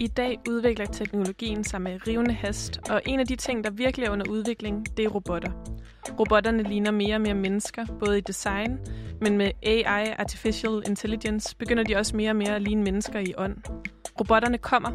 [0.00, 4.06] I dag udvikler teknologien sig med rivende hast, og en af de ting, der virkelig
[4.06, 5.50] er under udvikling, det er robotter.
[6.18, 8.78] Robotterne ligner mere og mere mennesker, både i design,
[9.20, 13.34] men med AI, Artificial Intelligence, begynder de også mere og mere at ligne mennesker i
[13.38, 13.56] ånd.
[14.20, 14.90] Robotterne kommer.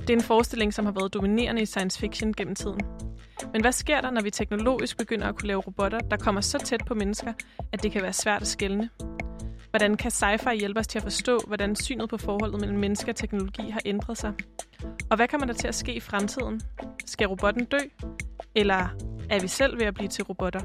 [0.00, 2.80] Det er en forestilling, som har været dominerende i science fiction gennem tiden.
[3.52, 6.58] Men hvad sker der, når vi teknologisk begynder at kunne lave robotter, der kommer så
[6.58, 7.32] tæt på mennesker,
[7.72, 8.90] at det kan være svært at skelne?
[9.74, 13.16] Hvordan kan sci-fi hjælpe os til at forstå, hvordan synet på forholdet mellem menneske og
[13.16, 14.32] teknologi har ændret sig?
[15.10, 16.60] Og hvad kommer der til at ske i fremtiden?
[17.06, 17.78] Skal robotten dø?
[18.54, 18.88] Eller
[19.30, 20.60] er vi selv ved at blive til robotter?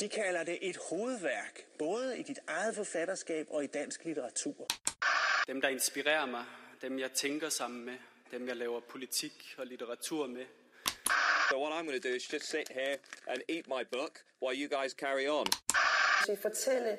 [0.00, 4.66] De kalder det et hovedværk, både i dit eget forfatterskab og i dansk litteratur.
[5.46, 6.44] Dem, der inspirerer mig,
[6.82, 7.94] dem jeg tænker sammen med,
[8.30, 10.44] dem jeg laver politik og litteratur med.
[11.50, 14.12] So what I'm going to do is just sit here and eat my book
[14.42, 15.46] while you guys carry on.
[16.28, 16.98] Vi fortælle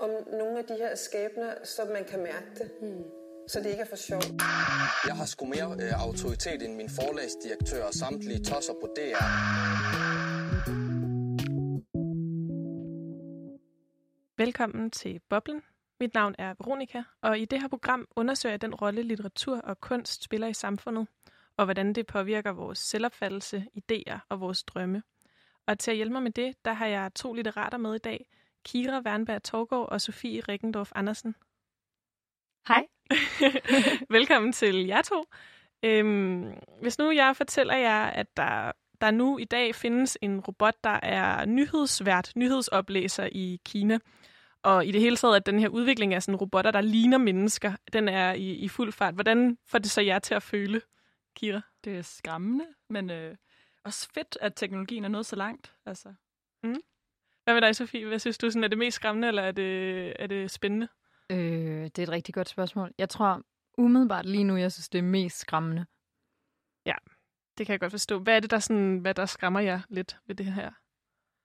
[0.00, 2.70] om nogle af de her skæbner, så man kan mærke det.
[2.82, 3.04] Mm.
[3.48, 4.22] Så det ikke er for sjov.
[5.06, 9.24] Jeg har sgu mere øh, autoritet end min forlagsdirektør og samtlige tosser på DR.
[14.36, 15.62] Velkommen til Boblen.
[16.00, 19.80] Mit navn er Veronika, og i det her program undersøger jeg den rolle, litteratur og
[19.80, 21.06] kunst spiller i samfundet,
[21.56, 25.02] og hvordan det påvirker vores selvopfattelse, idéer og vores drømme.
[25.66, 28.28] Og til at hjælpe mig med det, der har jeg to litterater med i dag.
[28.64, 31.34] Kira Wernberg Torgård og Sofie Rikkendorf Andersen.
[32.68, 32.86] Hej.
[34.18, 35.24] Velkommen til jer to.
[35.82, 40.74] Øhm, hvis nu jeg fortæller jer, at der, der nu i dag findes en robot,
[40.84, 43.98] der er nyhedsvært, nyhedsoplæser i Kina,
[44.62, 47.72] og i det hele taget, at den her udvikling af sådan robotter, der ligner mennesker,
[47.92, 49.14] den er i, i fuld fart.
[49.14, 50.80] Hvordan får det så jer til at føle,
[51.36, 51.60] Kira?
[51.84, 53.36] Det er skræmmende, men øh,
[53.84, 55.74] også fedt, at teknologien er nået så langt.
[55.86, 56.14] Altså.
[56.62, 56.80] Mm.
[57.48, 58.06] Hvad med dig, Sofie?
[58.06, 60.88] Hvad synes du, sådan, er det mest skræmmende, eller er det, er det spændende?
[61.30, 62.92] Øh, det er et rigtig godt spørgsmål.
[62.98, 63.42] Jeg tror
[63.78, 65.86] umiddelbart lige nu, jeg synes, det er mest skræmmende.
[66.86, 66.94] Ja,
[67.58, 68.18] det kan jeg godt forstå.
[68.18, 70.70] Hvad er det, der, sådan, hvad der skræmmer jer lidt ved det her?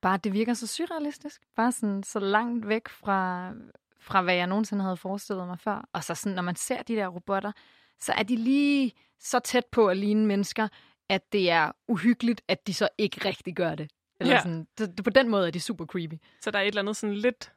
[0.02, 1.42] Bare, det virker så surrealistisk.
[1.56, 3.52] Bare sådan så langt væk fra,
[4.00, 5.88] fra, hvad jeg nogensinde havde forestillet mig før.
[5.92, 7.52] Og så sådan, når man ser de der robotter,
[8.00, 10.68] så er de lige så tæt på at ligne mennesker,
[11.08, 13.90] at det er uhyggeligt, at de så ikke rigtig gør det.
[14.20, 14.40] Eller Ja.
[14.42, 16.14] sådan, det, på den måde er de super creepy.
[16.40, 17.52] Så der er et eller andet sådan lidt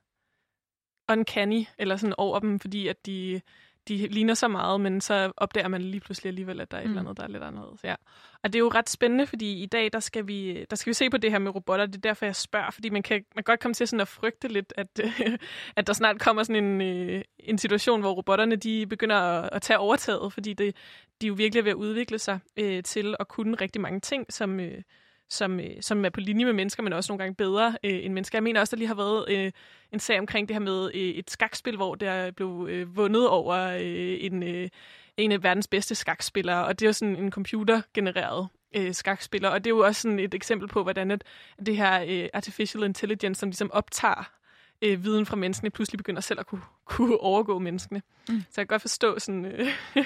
[1.12, 3.42] uncanny, eller sådan over dem, fordi at de,
[3.88, 6.86] de ligner så meget, men så opdager man lige pludselig alligevel, at der er et
[6.88, 6.92] Mm.
[6.92, 7.84] eller andet, der er lidt anderledes.
[7.84, 7.96] Ja.
[8.44, 10.94] Og det er jo ret spændende, fordi i dag, der skal vi, der skal vi
[10.94, 11.86] se på det her med robotter.
[11.86, 14.08] Det er derfor, jeg spørger, fordi man kan, man kan godt komme til sådan at
[14.08, 15.00] frygte lidt, at,
[15.78, 19.62] at der snart kommer sådan en, øh, en situation, hvor robotterne de begynder at, at
[19.62, 20.76] tage overtaget, fordi det,
[21.22, 24.34] de er jo virkelig ved at udvikle sig øh, til at kunne rigtig mange ting,
[24.34, 24.82] som, øh,
[25.30, 28.14] som, øh, som er på linje med mennesker, men også nogle gange bedre øh, end
[28.14, 28.38] mennesker.
[28.38, 29.52] Jeg mener også, der lige har været øh,
[29.94, 33.56] en sag omkring det her med øh, et skakspil, hvor der blev øh, vundet over
[33.56, 34.70] øh, en, øh,
[35.18, 39.64] en af verdens bedste skakspillere, og det er jo sådan en computergenereret øh, skakspiller, og
[39.64, 41.24] det er jo også sådan et eksempel på, hvordan at
[41.66, 44.37] det her øh, artificial intelligence, som ligesom optager
[44.82, 48.02] øh, viden fra menneskene, pludselig begynder selv at kunne, kunne overgå menneskene.
[48.30, 48.40] Mm.
[48.40, 49.68] Så jeg kan godt forstå, sådan, øh,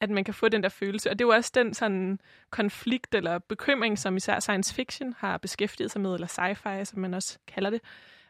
[0.00, 1.10] at man kan få den der følelse.
[1.10, 5.38] Og det er jo også den sådan konflikt eller bekymring, som især science fiction har
[5.38, 7.80] beskæftiget sig med, eller sci-fi, som man også kalder det.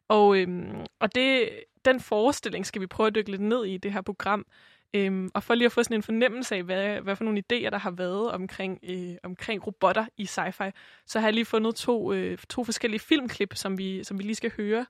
[0.08, 1.50] Og, øhm, og det,
[1.84, 4.46] den forestilling skal vi prøve at dykke lidt ned i i det her program.
[4.94, 7.70] Øhm, og for lige at få sådan en fornemmelse af, hvad, hvad for nogle idéer,
[7.70, 10.70] der har været omkring, øh, omkring robotter i sci-fi,
[11.06, 14.34] så har jeg lige fundet to, øh, to forskellige filmklip, som vi, som vi lige
[14.34, 14.86] skal høre,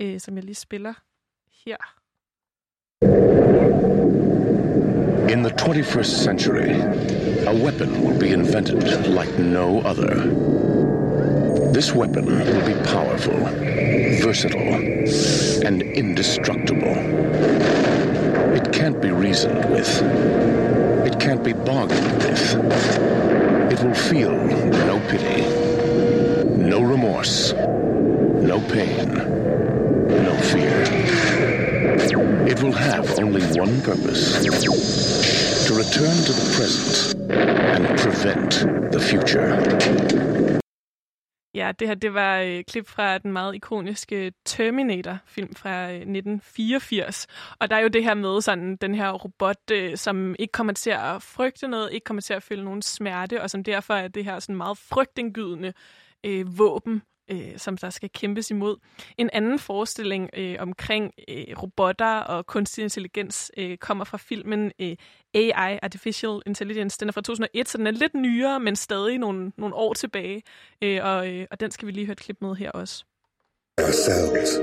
[0.00, 0.92] øh, som jeg lige spiller
[1.64, 1.76] her.
[5.32, 6.70] In the 21st century,
[7.46, 10.12] a weapon will be invented like no other.
[11.72, 13.38] This weapon will be powerful,
[14.24, 14.74] versatile,
[15.66, 16.96] and indestructible.
[18.58, 20.02] It can't be reasoned with.
[21.06, 22.44] It can't be bargained with.
[23.72, 24.32] It will feel
[24.90, 25.42] no pity,
[26.56, 29.49] no remorse, no pain,
[30.40, 30.82] fear.
[32.46, 34.44] It will have only one purpose
[35.66, 37.14] to return to the present
[37.74, 38.50] and prevent
[38.92, 40.60] the future.
[41.54, 47.26] Ja, det her det var et klip fra den meget ikoniske Terminator-film fra øh, 1984.
[47.60, 50.72] Og der er jo det her med sådan den her robot, øh, som ikke kommer
[50.72, 54.08] til at frygte noget, ikke kommer til at føle nogen smerte, og som derfor er
[54.08, 55.72] det her sådan meget frygtindgydende
[56.26, 58.76] øh, våben, øh, som der skal kæmpes imod.
[59.18, 64.96] En anden forestilling øh, omkring øh, robotter og kunstig intelligens øh, kommer fra filmen øh,
[65.34, 67.00] AI, Artificial Intelligence.
[67.00, 70.42] Den er fra 2001, så den er lidt nyere, men stadig nogle, nogle år tilbage.
[70.82, 73.04] Øh, og, øh, og den skal vi lige høre et klip med her også.
[73.82, 74.56] ourselves.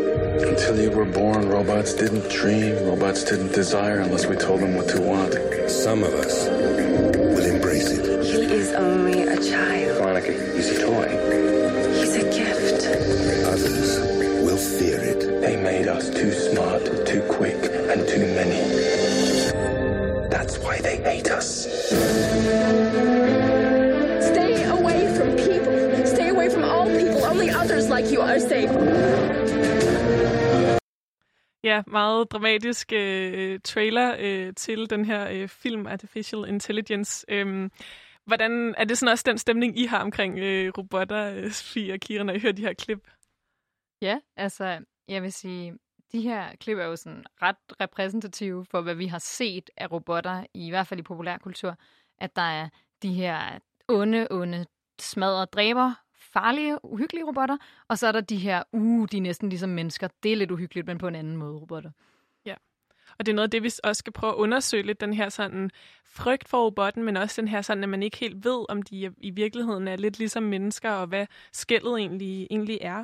[0.44, 4.88] Until you were born, robots didn't dream, robots didn't desire unless we told them what
[4.90, 5.34] to want.
[5.70, 8.06] Some of us will embrace it.
[8.26, 9.98] He is only a child.
[9.98, 11.27] Veronica, he's a toy.
[15.98, 17.62] Us too smart, too quick,
[17.92, 18.62] and too many.
[20.30, 21.48] That's why they hate us.
[24.32, 26.06] Stay away from people.
[26.06, 27.26] Stay away from all people.
[27.26, 28.70] Only others like you are safe.
[31.64, 37.26] Ja, meget dramatisk øh, trailer øh, til den her øh, film Artificial Intelligence.
[37.30, 37.72] Øhm,
[38.26, 42.00] hvordan er det sådan også den stemning, I har omkring øh, robotter, øh, Sofie og
[42.00, 43.00] Kira, når I hører de her klip?
[44.02, 45.78] Ja, altså, jeg vil sige,
[46.12, 50.46] de her klip er jo sådan ret repræsentative for, hvad vi har set af robotter,
[50.54, 51.76] i hvert fald i populærkultur.
[52.18, 52.70] At der er
[53.02, 54.66] de her onde, onde,
[55.00, 57.58] smadre dræber, farlige, uhyggelige robotter,
[57.88, 60.08] og så er der de her, uh, de er næsten ligesom mennesker.
[60.24, 61.92] Det er lidt uhyggeligt, men på en anden måde robotter.
[62.46, 62.56] Ja,
[63.20, 65.30] og det er noget af det, vi også skal prøve at undersøge lidt, den her
[65.30, 65.70] sådan
[66.06, 69.14] frygt for robotten, men også den her sådan, at man ikke helt ved, om de
[69.18, 73.04] i virkeligheden er lidt ligesom mennesker, og hvad skældet egentlig, egentlig er.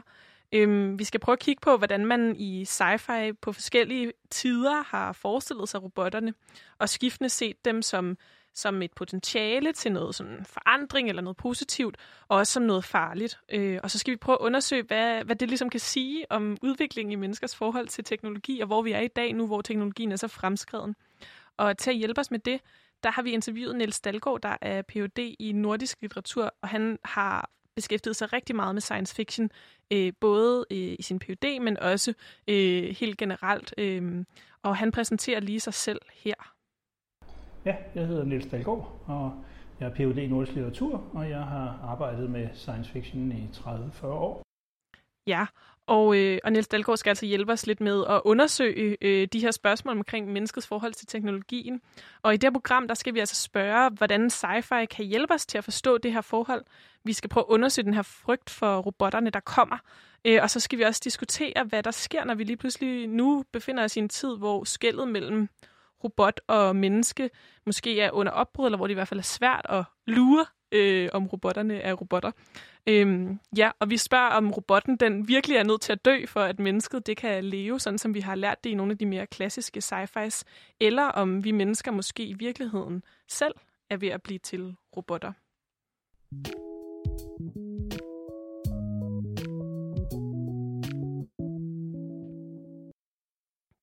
[0.54, 5.14] Øhm, vi skal prøve at kigge på, hvordan man i sci-fi på forskellige tider har
[5.14, 6.34] forestillet sig robotterne,
[6.80, 8.18] og skiftende set dem som,
[8.54, 11.98] som et potentiale til noget sådan forandring eller noget positivt,
[12.28, 13.40] og også som noget farligt.
[13.52, 16.58] Øh, og så skal vi prøve at undersøge, hvad, hvad det ligesom kan sige om
[16.62, 20.12] udviklingen i menneskers forhold til teknologi, og hvor vi er i dag nu, hvor teknologien
[20.12, 20.96] er så fremskreden.
[21.58, 22.60] Og til at hjælpe os med det,
[23.04, 25.36] der har vi interviewet Niels Dalgaard, der er Ph.D.
[25.40, 29.50] i nordisk litteratur, og han har beskæftiget sig rigtig meget med science fiction,
[29.94, 32.14] øh, både øh, i sin PhD, men også
[32.48, 33.74] øh, helt generelt.
[33.78, 34.26] Øh,
[34.62, 36.54] og han præsenterer lige sig selv her.
[37.66, 39.44] Ja, jeg hedder Niels Dalgaard, og
[39.80, 40.18] jeg er Ph.D.
[40.18, 44.44] i nordisk litteratur, og jeg har arbejdet med science fiction i 30-40 år.
[45.28, 45.46] Ja,
[45.88, 49.40] og, øh, og Niels Dalgaard skal altså hjælpe os lidt med at undersøge øh, de
[49.40, 51.82] her spørgsmål omkring menneskets forhold til teknologien.
[52.22, 55.46] Og i det her program, der skal vi altså spørge, hvordan sci-fi kan hjælpe os
[55.46, 56.64] til at forstå det her forhold.
[57.04, 59.78] Vi skal prøve at undersøge den her frygt for robotterne, der kommer.
[60.26, 63.44] Øh, og så skal vi også diskutere, hvad der sker, når vi lige pludselig nu
[63.54, 65.50] befinder os i en tid, hvor skældet mellem
[66.04, 67.30] robot og menneske
[67.66, 71.10] måske er under opbrud, eller hvor det i hvert fald er svært at lure, øh,
[71.14, 72.32] om robotterne er robotter.
[72.88, 76.42] Øhm, ja, og vi spørger, om robotten den virkelig er nødt til at dø, for
[76.42, 79.06] at mennesket det kan leve, sådan som vi har lært det i nogle af de
[79.06, 80.44] mere klassiske sci-fis,
[80.80, 83.54] eller om vi mennesker måske i virkeligheden selv
[83.90, 85.32] er ved at blive til robotter.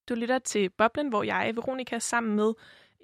[0.09, 2.53] Du lytter til Boblen, hvor jeg, Veronika, sammen med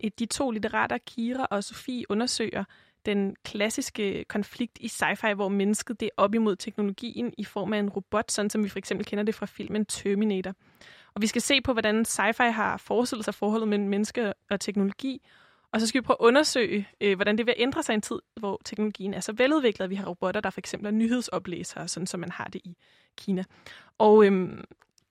[0.05, 2.65] eh, de to litterater, Kira og Sofie, undersøger
[3.07, 7.79] den klassiske konflikt i sci-fi, hvor mennesket det er op imod teknologien i form af
[7.79, 10.55] en robot, sådan som vi for eksempel kender det fra filmen Terminator.
[11.15, 15.21] Og vi skal se på, hvordan sci-fi har forestillet sig forholdet mellem menneske og teknologi,
[15.73, 18.03] og så skal vi prøve at undersøge, øh, hvordan det vil ændre sig i en
[18.03, 21.89] tid, hvor teknologien er så veludviklet, at vi har robotter, der for eksempel er nyhedsoplæsere,
[21.89, 22.77] sådan som man har det i
[23.17, 23.45] Kina.
[23.99, 24.65] Og øhm,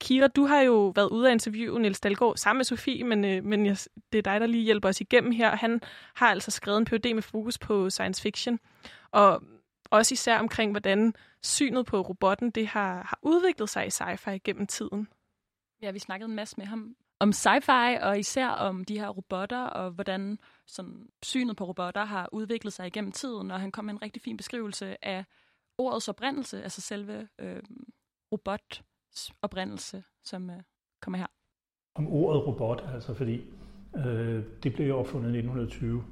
[0.05, 3.43] Kira, du har jo været ude at interviewe Niels Dalgaard sammen med Sofie, men, øh,
[3.43, 3.77] men jeg,
[4.11, 5.55] det er dig, der lige hjælper os igennem her.
[5.55, 5.81] Han
[6.15, 8.59] har altså skrevet en PhD med fokus på science fiction,
[9.11, 9.43] og
[9.91, 11.13] også især omkring, hvordan
[11.43, 15.07] synet på robotten det har, har udviklet sig i sci-fi gennem tiden.
[15.81, 19.63] Ja, vi snakkede en masse med ham om sci-fi, og især om de her robotter,
[19.63, 23.93] og hvordan sådan, synet på robotter har udviklet sig igennem tiden, og han kom med
[23.93, 25.25] en rigtig fin beskrivelse af
[25.77, 27.63] ordets oprindelse, altså selve øh,
[28.31, 28.81] robot
[29.41, 30.61] oprindelse, som øh,
[31.01, 31.27] kommer her.
[31.95, 33.41] Om ordet robot, altså fordi
[33.95, 36.03] øh, det blev jo opfundet i 1920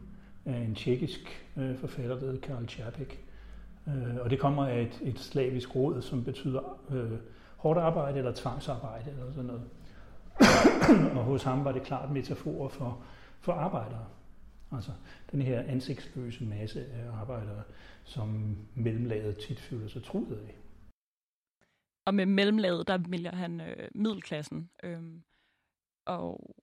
[0.45, 3.25] af en tjekkisk øh, forfatter, der hedder Karl Čapek.
[3.88, 7.19] Øh, og det kommer af et, et slavisk råd, som betyder øh,
[7.57, 9.63] hårdt arbejde eller tvangsarbejde eller sådan noget.
[11.17, 13.03] og hos ham var det klart metafor for,
[13.39, 14.05] for arbejdere.
[14.72, 14.91] Altså
[15.31, 17.63] den her ansigtsløse masse af arbejdere,
[18.03, 20.55] som mellemlaget tit føler sig truet af.
[22.05, 24.69] Og med mellemlaget, der vælger han øh, middelklassen.
[24.83, 25.24] Øhm,
[26.05, 26.55] og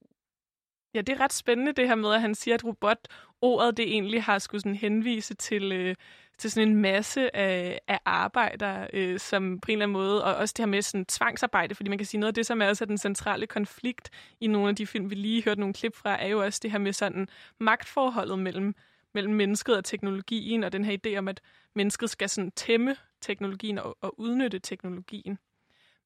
[0.95, 4.23] Ja, det er ret spændende det her med, at han siger, at robotordet det egentlig
[4.23, 5.95] har skulle sådan henvise til, øh,
[6.39, 10.35] til sådan en masse af, af arbejdere, øh, som på en eller anden måde, og
[10.35, 12.69] også det her med sådan tvangsarbejde, fordi man kan sige noget af det, som er
[12.69, 16.23] også den centrale konflikt i nogle af de film, vi lige hørte nogle klip fra,
[16.23, 17.29] er jo også det her med sådan
[17.61, 18.75] magtforholdet mellem,
[19.15, 21.41] mellem mennesket og teknologien, og den her idé om, at
[21.75, 25.39] mennesket skal sådan tæmme teknologien og, og udnytte teknologien.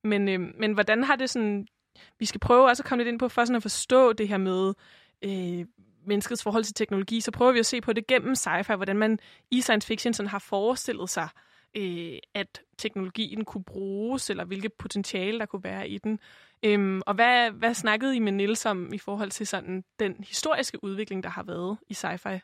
[0.04, 1.66] Men, øh, men hvordan har det sådan...
[2.18, 4.38] Vi skal prøve også at komme lidt ind på, for sådan at forstå det her
[4.38, 4.74] med
[5.24, 5.66] øh,
[6.06, 9.18] menneskets forhold til teknologi, så prøver vi at se på det gennem sci-fi, hvordan man
[9.50, 11.28] i science fiction sådan har forestillet sig
[11.76, 16.18] øh, at teknologien kunne bruges, eller hvilket potentiale der kunne være i den.
[16.62, 20.84] Øhm, og hvad, hvad snakkede I med Nils om i forhold til sådan den historiske
[20.84, 22.38] udvikling, der har været i sci-fi?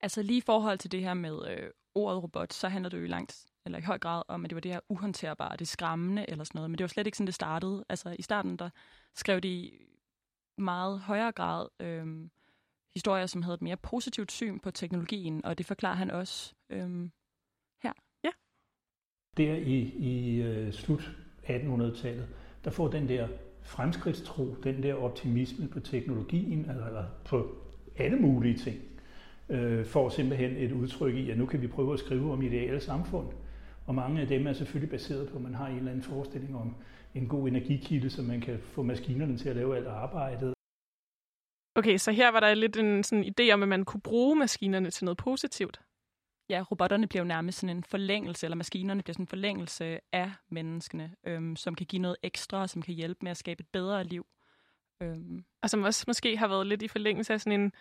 [0.00, 3.04] Altså lige i forhold til det her med øh, ordet robot, så handler det jo
[3.04, 6.30] i langt eller i høj grad om, at det var det her uhåndterbare, det skræmmende
[6.30, 6.70] eller sådan noget.
[6.70, 7.84] Men det var slet ikke sådan, det startede.
[7.88, 8.70] Altså i starten, der
[9.14, 9.86] skrev de i
[10.58, 12.28] meget højere grad øh,
[12.94, 17.08] historier, som havde et mere positivt syn på teknologien, og det forklarer han også øh,
[17.82, 17.92] her.
[18.24, 18.30] Ja.
[19.36, 21.10] Der i, i uh, slut
[21.42, 22.28] 1800-tallet,
[22.64, 23.28] der får den der
[23.62, 27.56] fremskridtstro, den der optimisme på teknologien, eller, eller på
[27.96, 28.80] alle mulige ting,
[29.48, 32.80] øh, får simpelthen et udtryk i, at nu kan vi prøve at skrive om ideelle
[32.80, 33.26] samfund.
[33.86, 36.56] Og mange af dem er selvfølgelig baseret på, at man har en eller anden forestilling
[36.56, 36.76] om
[37.14, 40.54] en god energikilde, så man kan få maskinerne til at lave alt arbejdet.
[41.74, 44.90] Okay, så her var der lidt en sådan idé om, at man kunne bruge maskinerne
[44.90, 45.80] til noget positivt.
[46.48, 50.32] Ja, robotterne bliver jo nærmest sådan en forlængelse, eller maskinerne bliver sådan en forlængelse af
[50.48, 54.04] menneskene, øhm, som kan give noget ekstra, som kan hjælpe med at skabe et bedre
[54.04, 54.26] liv.
[55.02, 55.44] Øhm.
[55.62, 57.72] Og som også måske har været lidt i forlængelse af sådan en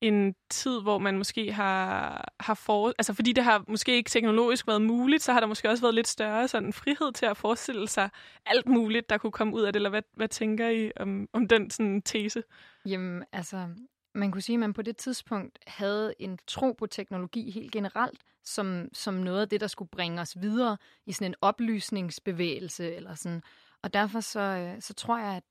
[0.00, 2.88] en tid, hvor man måske har, har for...
[2.98, 5.94] Altså fordi det har måske ikke teknologisk været muligt, så har der måske også været
[5.94, 8.10] lidt større sådan frihed til at forestille sig
[8.46, 9.78] alt muligt, der kunne komme ud af det.
[9.78, 12.42] Eller hvad, hvad tænker I om, om den sådan tese?
[12.86, 13.68] Jamen, altså,
[14.14, 18.20] man kunne sige, at man på det tidspunkt havde en tro på teknologi helt generelt,
[18.44, 20.76] som, som noget af det, der skulle bringe os videre
[21.06, 23.42] i sådan en oplysningsbevægelse eller sådan.
[23.82, 25.44] Og derfor så, øh, så tror jeg, at,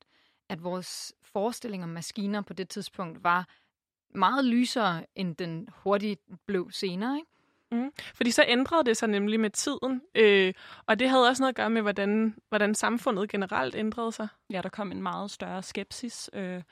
[0.50, 3.48] at vores forestilling om maskiner på det tidspunkt var
[4.16, 7.30] meget lysere, end den hurtigt blev senere, ikke?
[7.72, 7.92] Mm.
[8.16, 10.54] Fordi så ændrede det sig nemlig med tiden, øh,
[10.86, 14.28] og det havde også noget at gøre med, hvordan, hvordan samfundet generelt ændrede sig.
[14.50, 16.64] Ja, der kom en meget større skepsis, øh,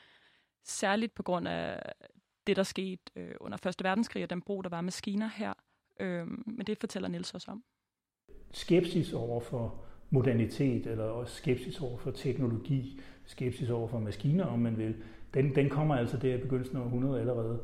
[0.63, 1.91] særligt på grund af
[2.47, 5.53] det, der skete øh, under Første Verdenskrig, og den brug, der var maskiner her.
[5.99, 7.63] Øh, men det fortæller Niels også om.
[8.51, 14.59] Skepsis over for modernitet, eller også skepsis over for teknologi, skepsis over for maskiner, om
[14.59, 14.95] man vil,
[15.33, 17.59] den, den kommer altså der i begyndelsen af 100 allerede.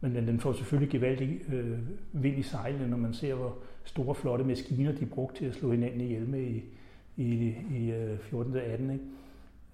[0.00, 1.78] Men den, den får selvfølgelig gevaldig øh,
[2.12, 5.70] vind i sejlene, når man ser, hvor store, flotte maskiner de brugte til at slå
[5.70, 6.64] hinanden ihjel med i,
[7.16, 8.56] i, i øh, 14.
[8.56, 8.90] 18.
[8.90, 9.04] Ikke?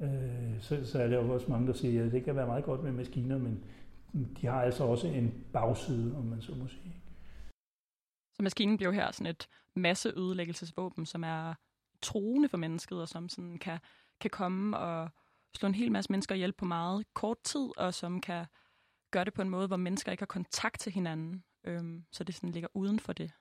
[0.00, 2.64] Øh, så, så er der jo også mange, der siger, at det kan være meget
[2.64, 3.64] godt med maskiner, men
[4.12, 6.94] de har altså også en bagside, om man så må sige.
[8.34, 11.54] Så maskinen bliver her sådan et masseødelæggelsesvåben, som er
[12.02, 13.78] troende for mennesket, og som sådan kan,
[14.20, 15.10] kan komme og
[15.56, 18.46] slå en hel masse mennesker ihjel på meget kort tid, og som kan
[19.10, 21.44] gøre det på en måde, hvor mennesker ikke har kontakt til hinanden.
[21.64, 23.32] Øhm, så det sådan ligger uden for det.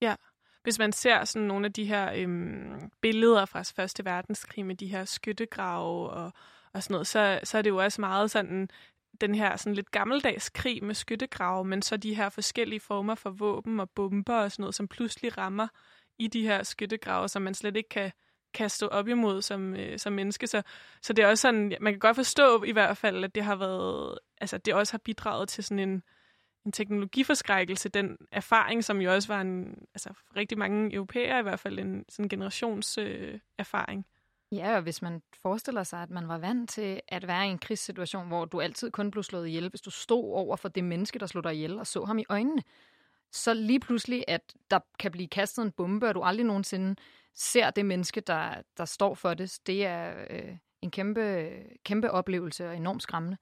[0.00, 0.14] Ja,
[0.62, 4.86] hvis man ser sådan nogle af de her øhm, billeder fra Første Verdenskrig med de
[4.86, 6.32] her skyttegrave og,
[6.72, 8.68] og sådan noget, så, så er det jo også meget sådan
[9.20, 13.30] den her sådan lidt gammeldags krig med skyttegrave, men så de her forskellige former for
[13.30, 15.68] våben og bomber og sådan noget, som pludselig rammer
[16.18, 18.12] i de her skyttegrave, som man slet ikke kan
[18.54, 20.46] kan stå op imod som, øh, som menneske.
[20.46, 20.62] Så,
[21.02, 23.56] så det er også sådan, man kan godt forstå i hvert fald, at det har
[23.56, 26.02] været, altså det også har bidraget til sådan en,
[26.66, 31.42] en teknologiforskrækkelse, den erfaring, som jo også var en, altså for rigtig mange europæere i
[31.42, 34.06] hvert fald, en sådan generations øh, erfaring.
[34.52, 37.58] Ja, og hvis man forestiller sig, at man var vant til at være i en
[37.58, 41.18] krigssituation, hvor du altid kun blev slået ihjel, hvis du stod over for det menneske,
[41.18, 42.62] der slog dig ihjel, og så ham i øjnene,
[43.34, 46.96] så lige pludselig, at der kan blive kastet en bombe, og du aldrig nogensinde
[47.34, 51.50] ser det menneske, der, der står for det, det er øh, en kæmpe,
[51.84, 53.36] kæmpe oplevelse og enormt skræmmende.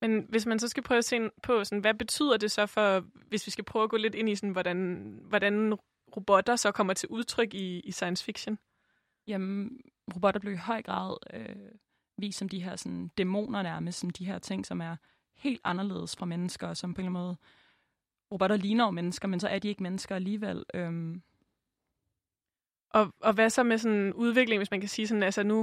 [0.00, 3.04] Men hvis man så skal prøve at se på, sådan, hvad betyder det så for,
[3.28, 5.74] hvis vi skal prøve at gå lidt ind i, sådan, hvordan, hvordan
[6.16, 8.58] robotter så kommer til udtryk i, i science fiction?
[9.26, 9.80] Jamen,
[10.14, 11.56] robotter bliver i høj grad øh,
[12.18, 14.96] vist som de her sådan, dæmoner nærmest, som de her ting, som er
[15.36, 17.36] helt anderledes fra mennesker, som på en eller anden måde,
[18.32, 20.64] robotter ligner jo mennesker, men så er de ikke mennesker alligevel.
[20.74, 21.22] Øhm,
[22.90, 25.56] og, og hvad så med sådan udvikling, hvis man kan sige sådan, altså nu,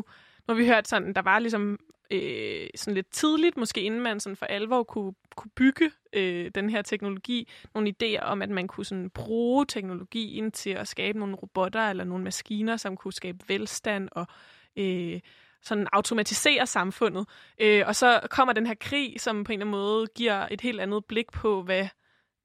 [0.47, 1.79] nu har vi hørt sådan, der var ligesom
[2.11, 6.69] øh, sådan lidt tidligt, måske inden man sådan for alvor kunne, kunne bygge øh, den
[6.69, 11.35] her teknologi, nogle idéer om, at man kunne sådan bruge teknologien til at skabe nogle
[11.35, 14.27] robotter eller nogle maskiner, som kunne skabe velstand og
[14.75, 15.19] øh,
[15.61, 17.27] sådan automatisere samfundet.
[17.59, 20.61] Øh, og så kommer den her krig, som på en eller anden måde giver et
[20.61, 21.87] helt andet blik på, hvad,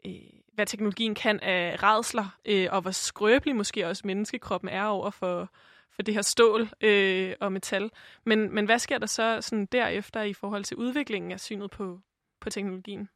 [0.07, 5.11] øh, hvad teknologien kan af redsler, øh, og hvor skrøbelig måske også menneskekroppen er over
[5.11, 5.51] for,
[5.91, 7.91] for det her stål øh, og metal.
[8.25, 12.01] Men, men hvad sker der så sådan derefter i forhold til udviklingen af synet på,
[12.41, 13.09] på teknologien?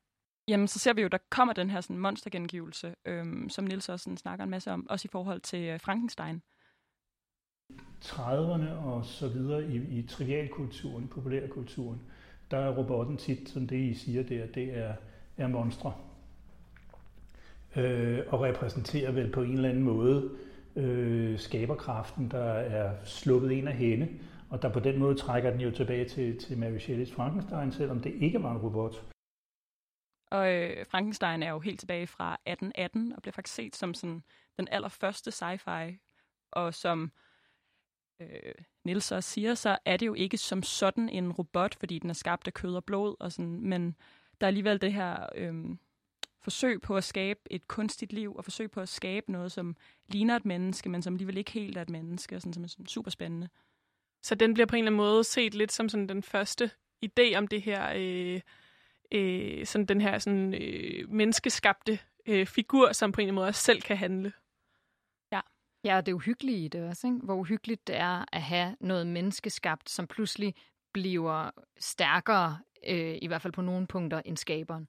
[0.49, 4.05] Jamen, så ser vi jo, der kommer den her sådan, monstergengivelse, øhm, som Nils også
[4.05, 6.43] sådan, snakker en masse om, også i forhold til øh, Frankenstein.
[8.05, 12.01] 30'erne og så videre i, i trivialkulturen, populærkulturen,
[12.51, 14.95] der er robotten tit, som det I siger der, det er,
[15.37, 15.95] er monstre
[17.77, 20.31] øh, og repræsenterer vel på en eller anden måde
[20.77, 24.09] øh, skaberkraften, der er sluppet ind af hende,
[24.51, 28.01] og der på den måde trækker den jo tilbage til, til Mary Shelleys Frankenstein, selvom
[28.01, 29.05] det ikke var en robot.
[30.31, 34.23] Og øh, Frankenstein er jo helt tilbage fra 1818 og bliver faktisk set som sådan
[34.59, 35.99] den allerførste sci-fi.
[36.53, 37.13] Og som
[38.21, 38.55] øh,
[38.85, 42.15] Nils også siger, så er det jo ikke som sådan en robot, fordi den er
[42.15, 43.17] skabt af kød og blod.
[43.21, 43.97] Og sådan, men
[44.41, 45.55] der er alligevel det her øh,
[46.45, 49.77] forsøg på at skabe et kunstigt liv, og forsøg på at skabe noget, som
[50.09, 52.69] ligner et menneske, men som alligevel ikke helt er et menneske, og sådan, som er
[52.69, 53.49] sådan super spændende.
[54.23, 56.71] Så den bliver på en eller anden måde set lidt som sådan den første
[57.07, 58.41] idé om det her, øh,
[59.13, 63.49] øh, sådan den her sådan, øh, menneskeskabte øh, figur, som på en eller anden måde
[63.49, 64.33] også selv kan handle.
[65.33, 65.41] Ja.
[65.85, 67.19] Ja, og det uhyggelige i det også, ikke?
[67.19, 70.55] hvor uhyggeligt det er at have noget menneskeskabt, som pludselig
[70.93, 74.89] bliver stærkere, øh, i hvert fald på nogle punkter, end skaberen.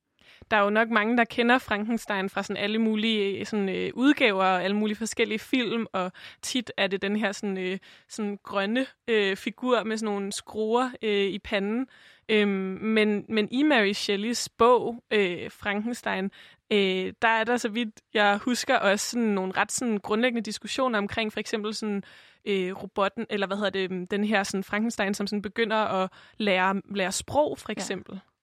[0.51, 4.44] Der er jo nok mange, der kender Frankenstein fra sådan alle mulige sådan, øh, udgaver
[4.44, 7.77] og alle mulige forskellige film, og tit er det den her sådan, øh,
[8.10, 11.88] sådan grønne øh, figur med sådan nogle skruer øh, i panden.
[12.29, 12.50] Øhm,
[12.82, 16.32] men, men i Mary Shelleys bog, øh, Frankenstein,
[16.72, 20.98] øh, der er der, så vidt jeg husker, også sådan nogle ret sådan grundlæggende diskussioner
[20.98, 22.03] omkring for eksempel sådan
[22.46, 26.82] øh, robotten, eller hvad hedder det, den her sådan Frankenstein, som sådan begynder at lære,
[26.96, 28.15] lære sprog, for eksempel.
[28.15, 28.35] Ja.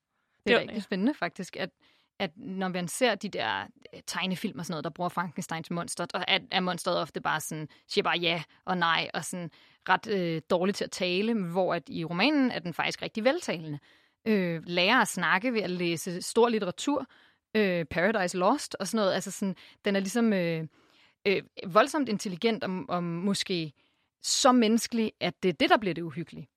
[0.47, 1.71] Det er rigtig spændende faktisk, at,
[2.19, 6.07] at når man ser de der øh, tegnefilm og sådan noget, der bruger Frankensteins monster,
[6.15, 9.51] og er, er monsteret ofte bare sådan, siger bare ja og nej, og sådan
[9.89, 13.79] ret øh, dårligt til at tale, hvor at i romanen er den faktisk rigtig veltalende.
[14.27, 17.07] Øh, lærer at snakke ved at læse stor litteratur,
[17.57, 19.15] øh, Paradise Lost og sådan noget.
[19.15, 20.67] Altså sådan, den er ligesom øh,
[21.27, 23.73] øh, voldsomt intelligent og, og måske
[24.23, 26.49] så menneskelig, at det er det, der bliver det uhyggelige.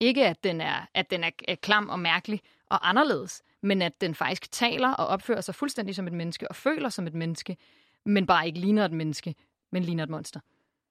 [0.00, 2.40] Ikke at den er, at den er, er klam og mærkelig
[2.70, 6.56] og anderledes, men at den faktisk taler og opfører sig fuldstændig som et menneske og
[6.56, 7.56] føler som et menneske,
[8.04, 9.34] men bare ikke ligner et menneske,
[9.72, 10.40] men ligner et monster.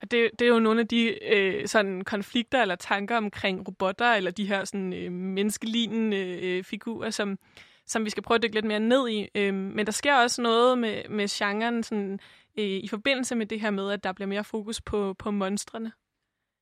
[0.02, 4.32] Det, det er jo nogle af de øh, sådan konflikter eller tanker omkring robotter eller
[4.32, 7.38] de her sådan, øh, menneskelignende øh, figurer, som,
[7.86, 9.28] som vi skal prøve at dykke lidt mere ned i.
[9.36, 12.20] Øh, men der sker også noget med, med genren sådan,
[12.60, 15.92] øh, i forbindelse med det her med, at der bliver mere fokus på, på monstrene.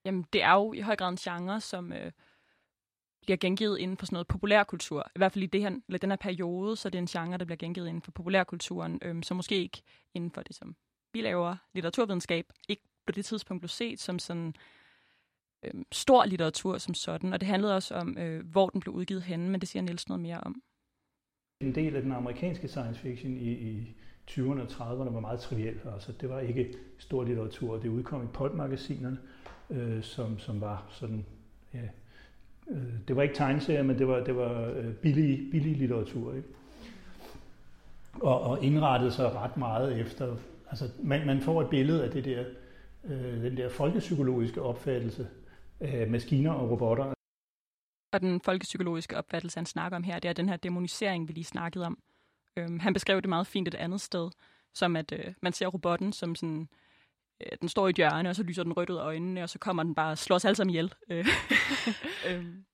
[0.05, 2.11] Jamen, det er jo i høj grad en genre, som øh,
[3.21, 5.11] bliver gengivet inden for sådan noget populærkultur.
[5.15, 7.37] I hvert fald i det her, eller den her periode, så det er en genre,
[7.37, 9.81] der bliver gengivet inden for populærkulturen, øhm, så måske ikke
[10.13, 10.75] inden for det, som
[11.13, 14.55] vi laver, litteraturvidenskab, ikke på det tidspunkt blev set som sådan
[15.63, 17.33] øhm, stor litteratur som sådan.
[17.33, 20.09] Og det handlede også om, øh, hvor den blev udgivet henne, men det siger Niels
[20.09, 20.61] noget mere om.
[21.59, 23.95] En del af den amerikanske science fiction i, i
[24.29, 25.79] 20'erne og 30'erne var meget triviel.
[25.93, 27.77] Altså, det var ikke stor litteratur.
[27.77, 29.19] Det udkom i pulp-magasinerne,
[29.69, 31.25] øh, som, som var sådan,
[31.73, 31.87] ja,
[32.69, 36.33] Øh, det var ikke tegneserier, men det var, det var øh, billig, billig litteratur.
[36.33, 36.47] Ikke?
[38.13, 40.35] Og, og indrettede sig ret meget efter,
[40.69, 42.45] altså man, man får et billede af det der,
[43.03, 45.27] øh, den der folkepsykologiske opfattelse
[45.79, 47.13] af maskiner og robotter.
[48.13, 51.43] Og den folkepsykologiske opfattelse, han snakker om her, det er den her demonisering, vi lige
[51.43, 51.97] snakkede om.
[52.57, 54.29] Øhm, han beskrev det meget fint et andet sted,
[54.73, 56.67] som at øh, man ser robotten som sådan,
[57.45, 59.49] øh, den står i et hjørne, og så lyser den rødt ud af øjnene, og
[59.49, 60.93] så kommer den bare og slår os alle sammen ihjel.
[61.09, 61.25] Øh.
[62.27, 62.65] Øhm.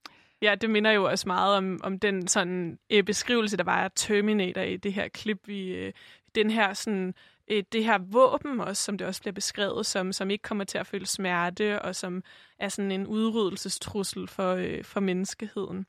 [0.42, 3.92] Ja, det minder jo også meget om, om den sådan øh, beskrivelse, der var af
[3.96, 5.48] Terminator i det her klip.
[5.48, 5.94] Vi, øh,
[6.36, 7.14] den her sådan,
[7.48, 10.78] øh, det her våben også, som det også bliver beskrevet, som, som ikke kommer til
[10.78, 12.24] at føle smerte, og som
[12.60, 15.86] er sådan en udryddelsestrussel for, øh, for menneskeheden.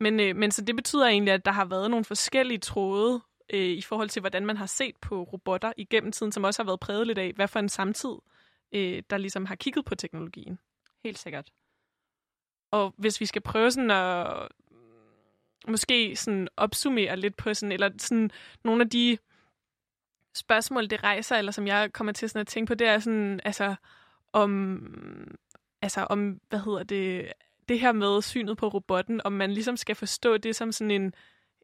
[0.00, 3.20] Men, øh, men så det betyder egentlig, at der har været nogle forskellige tråde
[3.52, 6.66] øh, i forhold til, hvordan man har set på robotter igennem tiden, som også har
[6.66, 8.14] været præget lidt af, hvad for en samtid,
[8.72, 10.58] øh, der ligesom har kigget på teknologien.
[11.04, 11.50] Helt sikkert.
[12.70, 14.48] Og hvis vi skal prøve sådan at
[15.68, 18.30] måske sådan opsummere lidt på sådan, eller sådan
[18.64, 19.18] nogle af de
[20.34, 23.40] spørgsmål, det rejser, eller som jeg kommer til sådan at tænke på, det er sådan,
[23.44, 23.74] altså,
[24.32, 25.36] om,
[25.82, 27.32] altså, om, hvad hedder det,
[27.68, 31.14] det her med synet på robotten, om man ligesom skal forstå det som sådan en,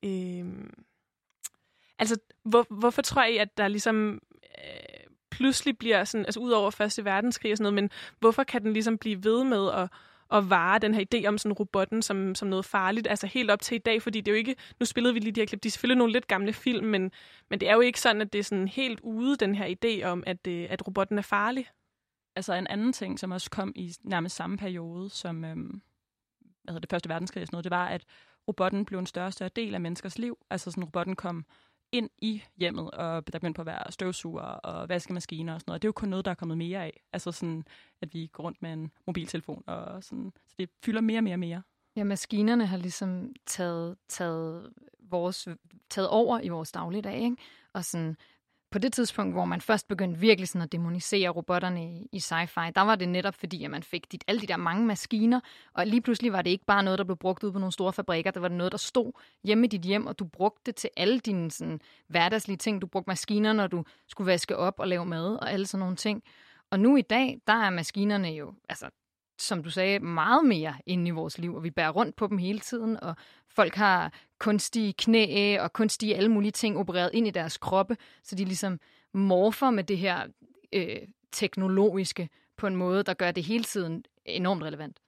[0.02, 0.70] øh,
[1.98, 4.22] altså, hvor, hvorfor tror I, at der ligesom
[4.58, 8.62] øh, pludselig bliver sådan, altså ud over Første Verdenskrig og sådan noget, men hvorfor kan
[8.62, 9.88] den ligesom blive ved med at,
[10.32, 13.60] at vare den her idé om sådan robotten som, som noget farligt, altså helt op
[13.60, 15.62] til i dag, fordi det er jo ikke, nu spillede vi lige de her klip,
[15.62, 17.12] de er selvfølgelig nogle lidt gamle film, men,
[17.50, 20.04] men det er jo ikke sådan, at det er sådan helt ude, den her idé
[20.04, 21.68] om, at, øh, at robotten er farlig.
[22.36, 25.82] Altså en anden ting, som også kom i nærmest samme periode, som øhm,
[26.40, 28.04] hvad hedder det, Første Verdenskrig og sådan noget, det var, at
[28.48, 30.38] robotten blev en større og større del af menneskers liv.
[30.50, 31.44] Altså sådan, robotten kom
[31.96, 35.82] ind i hjemmet, og der begyndte på at være støvsuger og vaskemaskiner og sådan noget.
[35.82, 37.00] Det er jo kun noget, der er kommet mere af.
[37.12, 37.64] Altså sådan,
[38.00, 41.34] at vi går rundt med en mobiltelefon, og sådan, så det fylder mere og mere
[41.34, 41.62] og mere.
[41.96, 45.48] Ja, maskinerne har ligesom taget, taget, vores,
[45.90, 47.36] taget over i vores dagligdag, ikke?
[47.72, 48.16] Og sådan,
[48.76, 52.70] på det tidspunkt, hvor man først begyndte virkelig sådan at demonisere robotterne i, i sci-fi,
[52.70, 55.40] der var det netop fordi, at man fik dit, alle de der mange maskiner,
[55.74, 57.92] og lige pludselig var det ikke bare noget, der blev brugt ud på nogle store
[57.92, 59.12] fabrikker, det var noget, der stod
[59.44, 62.82] hjemme i dit hjem, og du brugte det til alle dine sådan, hverdagslige ting.
[62.82, 65.96] Du brugte maskiner, når du skulle vaske op og lave mad og alle sådan nogle
[65.96, 66.22] ting.
[66.70, 68.90] Og nu i dag, der er maskinerne jo, altså
[69.38, 72.38] som du sagde, meget mere inde i vores liv, og vi bærer rundt på dem
[72.38, 73.16] hele tiden, og
[73.48, 78.36] folk har kunstige knæ og kunstige alle mulige ting opereret ind i deres kroppe, så
[78.36, 78.80] de ligesom
[79.14, 80.26] morfer med det her
[80.72, 80.96] øh,
[81.32, 85.00] teknologiske på en måde, der gør det hele tiden enormt relevant.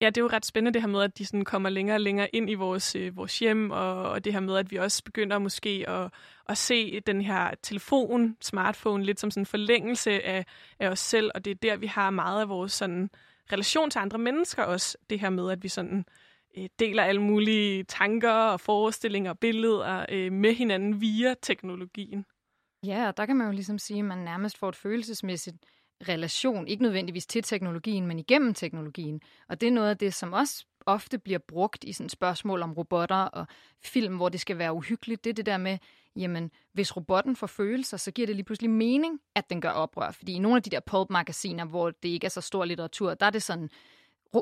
[0.00, 2.00] Ja, det er jo ret spændende det her med, at de sådan kommer længere og
[2.00, 5.04] længere ind i vores, øh, vores hjem, og, og det her med, at vi også
[5.04, 6.10] begynder måske at,
[6.48, 10.46] at se den her telefon, smartphone, lidt som sådan en forlængelse af,
[10.78, 13.10] af os selv, og det er der, vi har meget af vores sådan,
[13.52, 14.98] relation til andre mennesker også.
[15.10, 16.04] Det her med, at vi sådan
[16.56, 22.24] øh, deler alle mulige tanker og forestillinger og billeder øh, med hinanden via teknologien.
[22.86, 25.56] Ja, og der kan man jo ligesom sige, at man nærmest får et følelsesmæssigt
[26.08, 29.20] relation, ikke nødvendigvis til teknologien, men igennem teknologien.
[29.48, 32.72] Og det er noget af det, som også ofte bliver brugt i sådan spørgsmål om
[32.72, 33.46] robotter og
[33.84, 35.24] film, hvor det skal være uhyggeligt.
[35.24, 35.78] Det er det der med,
[36.16, 40.10] jamen, hvis robotten får følelser, så giver det lige pludselig mening, at den gør oprør.
[40.10, 43.26] Fordi i nogle af de der pulp-magasiner, hvor det ikke er så stor litteratur, der
[43.26, 43.70] er det sådan,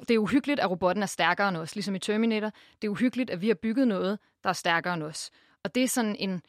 [0.09, 2.51] det er uhyggeligt, at robotten er stærkere end os, ligesom i Terminator.
[2.83, 5.31] Det er uhyggeligt, at vi har bygget noget, der er stærkere end os.
[5.63, 6.43] Og det er sådan en,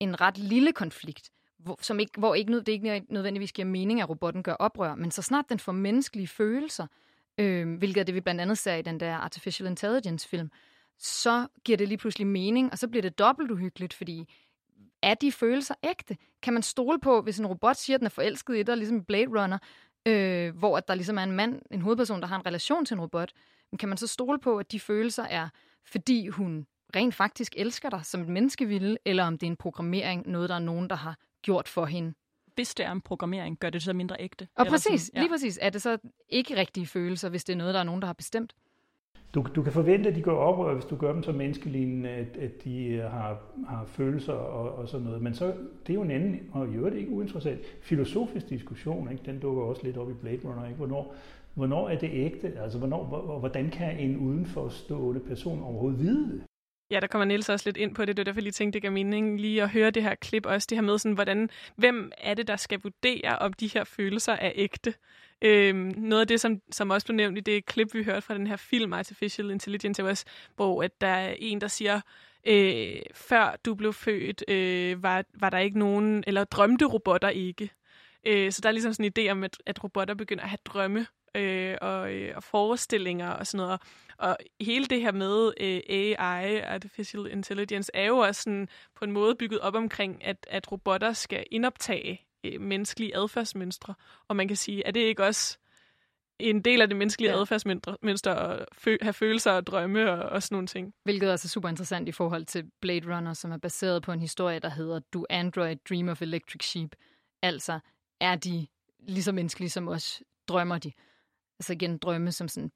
[0.00, 4.10] en ret lille konflikt, hvor, som ikke, hvor ikke, det ikke nødvendigvis giver mening, at
[4.10, 6.86] robotten gør oprør, men så snart den får menneskelige følelser,
[7.40, 10.50] øh, hvilket er det, vi blandt andet ser i den der Artificial Intelligence-film,
[10.98, 14.32] så giver det lige pludselig mening, og så bliver det dobbelt uhyggeligt, fordi
[15.02, 16.16] er de følelser ægte?
[16.42, 18.96] Kan man stole på, hvis en robot siger, at den er forelsket i dig, ligesom
[18.96, 19.58] i Blade Runner,
[20.06, 22.94] øh, hvor at der ligesom er en mand, en hovedperson, der har en relation til
[22.94, 23.32] en robot,
[23.72, 25.48] men kan man så stole på, at de følelser er,
[25.84, 29.56] fordi hun rent faktisk elsker dig, som et menneske ville, eller om det er en
[29.56, 32.14] programmering, noget, der er nogen, der har gjort for hende?
[32.54, 34.48] Hvis det er en programmering, gør det så mindre ægte?
[34.54, 35.20] Og præcis, sådan, ja.
[35.20, 35.58] lige præcis.
[35.62, 38.12] Er det så ikke rigtige følelser, hvis det er noget, der er nogen, der har
[38.12, 38.54] bestemt?
[39.34, 42.36] Du, du kan forvente, at de går oprør, hvis du gør dem så menneskelignende, at,
[42.36, 45.22] at de øh, har, har følelser og, og sådan noget.
[45.22, 45.46] Men så,
[45.86, 49.12] det er jo en anden, og i øvrigt ikke uinteressant, filosofisk diskussion.
[49.12, 49.22] Ikke?
[49.26, 50.64] Den dukker også lidt op i Blade Runner.
[50.64, 50.76] Ikke?
[50.76, 51.14] Hvornår,
[51.54, 52.52] hvornår er det ægte?
[52.62, 56.42] Altså, hvornår, hvordan kan en udenforstående person overhovedet vide det?
[56.90, 58.16] Ja, der kommer Niels også lidt ind på det.
[58.16, 60.46] Det er derfor, jeg lige tænkte, det gav mening lige at høre det her klip
[60.46, 60.66] også.
[60.70, 64.32] Det her med, sådan, hvordan, hvem er det, der skal vurdere, om de her følelser
[64.32, 64.94] er ægte?
[65.42, 68.34] Øhm, noget af det, som, som også blev nævnt i det klip, vi hørte fra
[68.34, 70.24] den her film, Artificial Intelligence, også,
[70.56, 72.00] hvor at der er en, der siger,
[72.46, 77.70] øh, før du blev født, øh, var, var der ikke nogen, eller drømte robotter ikke.
[78.26, 80.58] Øh, så der er ligesom sådan en idé om, at, at robotter begynder at have
[80.64, 83.80] drømme øh, og, øh, og forestillinger og sådan noget.
[84.18, 89.12] Og hele det her med øh, AI, Artificial Intelligence, er jo også sådan på en
[89.12, 93.94] måde bygget op omkring, at, at robotter skal indoptage øh, menneskelige adfærdsmønstre.
[94.28, 95.58] Og man kan sige, er det ikke også
[96.38, 97.40] en del af det menneskelige ja.
[97.40, 100.94] adfærdsmønster at fø- have følelser og drømme og, og sådan nogle ting.
[101.04, 104.58] Hvilket er super interessant i forhold til Blade Runner, som er baseret på en historie,
[104.58, 106.96] der hedder Do Android Dream of Electric Sheep?
[107.42, 107.78] Altså,
[108.20, 108.66] er de
[108.98, 110.22] lige så menneskelige som os?
[110.48, 110.92] Drømmer de?
[111.60, 112.70] Altså igen, drømme som sådan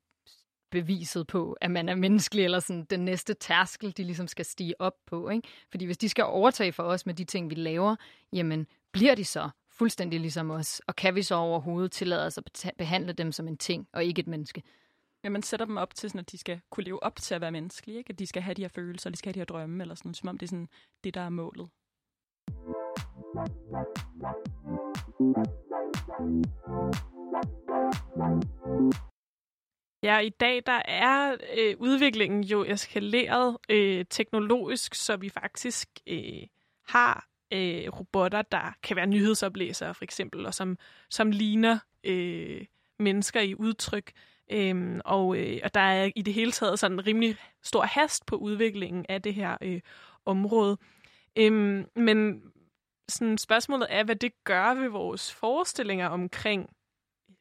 [0.70, 4.80] beviset på, at man er menneskelig, eller sådan den næste tærskel, de ligesom skal stige
[4.80, 5.28] op på.
[5.28, 5.48] Ikke?
[5.70, 7.96] Fordi hvis de skal overtage for os med de ting, vi laver,
[8.32, 10.82] jamen bliver de så fuldstændig ligesom os?
[10.86, 14.20] Og kan vi så overhovedet tillade os at behandle dem som en ting, og ikke
[14.20, 14.62] et menneske?
[15.24, 17.40] Ja, man sætter dem op til, sådan, at de skal kunne leve op til at
[17.40, 17.98] være menneskelige.
[17.98, 18.10] Ikke?
[18.10, 20.14] At de skal have de her følelser, de skal have de her drømme, eller sådan,
[20.14, 20.68] som om det er sådan,
[21.04, 21.68] det, der er målet.
[30.02, 36.42] Ja, i dag der er øh, udviklingen jo eskaleret øh, teknologisk, så vi faktisk øh,
[36.88, 40.78] har øh, robotter, der kan være nyhedsoplæsere for eksempel, og som,
[41.10, 42.66] som ligner øh,
[42.98, 44.12] mennesker i udtryk.
[44.52, 48.26] Øhm, og, øh, og der er i det hele taget sådan en rimelig stor hast
[48.26, 49.80] på udviklingen af det her øh,
[50.26, 50.78] område.
[51.36, 52.42] Øhm, men
[53.08, 56.70] sådan spørgsmålet er, hvad det gør ved vores forestillinger omkring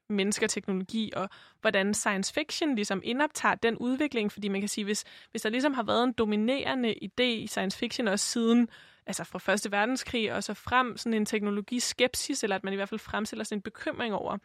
[0.10, 1.30] mennesker, teknologi, og
[1.62, 5.74] hvordan science fiction ligesom indoptager den udvikling, fordi man kan sige, hvis, hvis der ligesom
[5.74, 8.70] har været en dominerende idé i science fiction også siden,
[9.06, 12.90] altså fra Første Verdenskrig og så frem, sådan en teknologiskepsis, eller at man i hvert
[12.90, 14.38] fald fremstiller sådan en bekymring over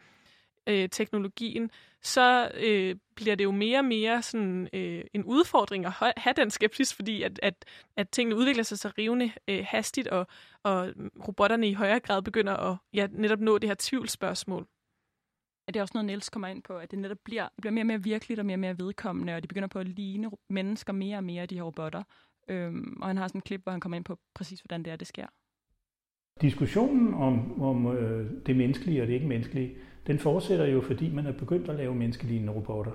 [0.67, 5.93] øh, teknologien, så øh, bliver det jo mere og mere sådan øh, en udfordring at
[6.17, 7.65] have den skepsis, fordi at, at,
[7.97, 10.27] at tingene udvikler sig så rivende øh, hastigt, og,
[10.63, 10.93] og
[11.27, 14.67] robotterne i højere grad begynder at ja, netop nå det her tvivlsspørgsmål
[15.69, 17.87] er det også noget, Niels kommer ind på, at det netop bliver, bliver mere og
[17.87, 21.17] mere virkeligt og mere og mere vedkommende, og de begynder på at ligne mennesker mere
[21.17, 22.03] og mere, de her robotter.
[22.47, 24.91] Øhm, og han har sådan en klip, hvor han kommer ind på præcis, hvordan det
[24.91, 25.25] er, det sker.
[26.41, 29.73] Diskussionen om, om øh, det menneskelige og det ikke menneskelige,
[30.07, 32.91] den fortsætter jo, fordi man er begyndt at lave menneskelignende robotter.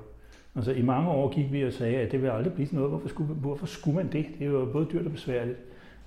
[0.54, 2.90] Altså i mange år gik vi og sagde, at det vil aldrig blive sådan noget.
[2.90, 4.26] Hvorfor skulle, hvorfor skulle man det?
[4.38, 5.58] Det er jo både dyrt og besværligt.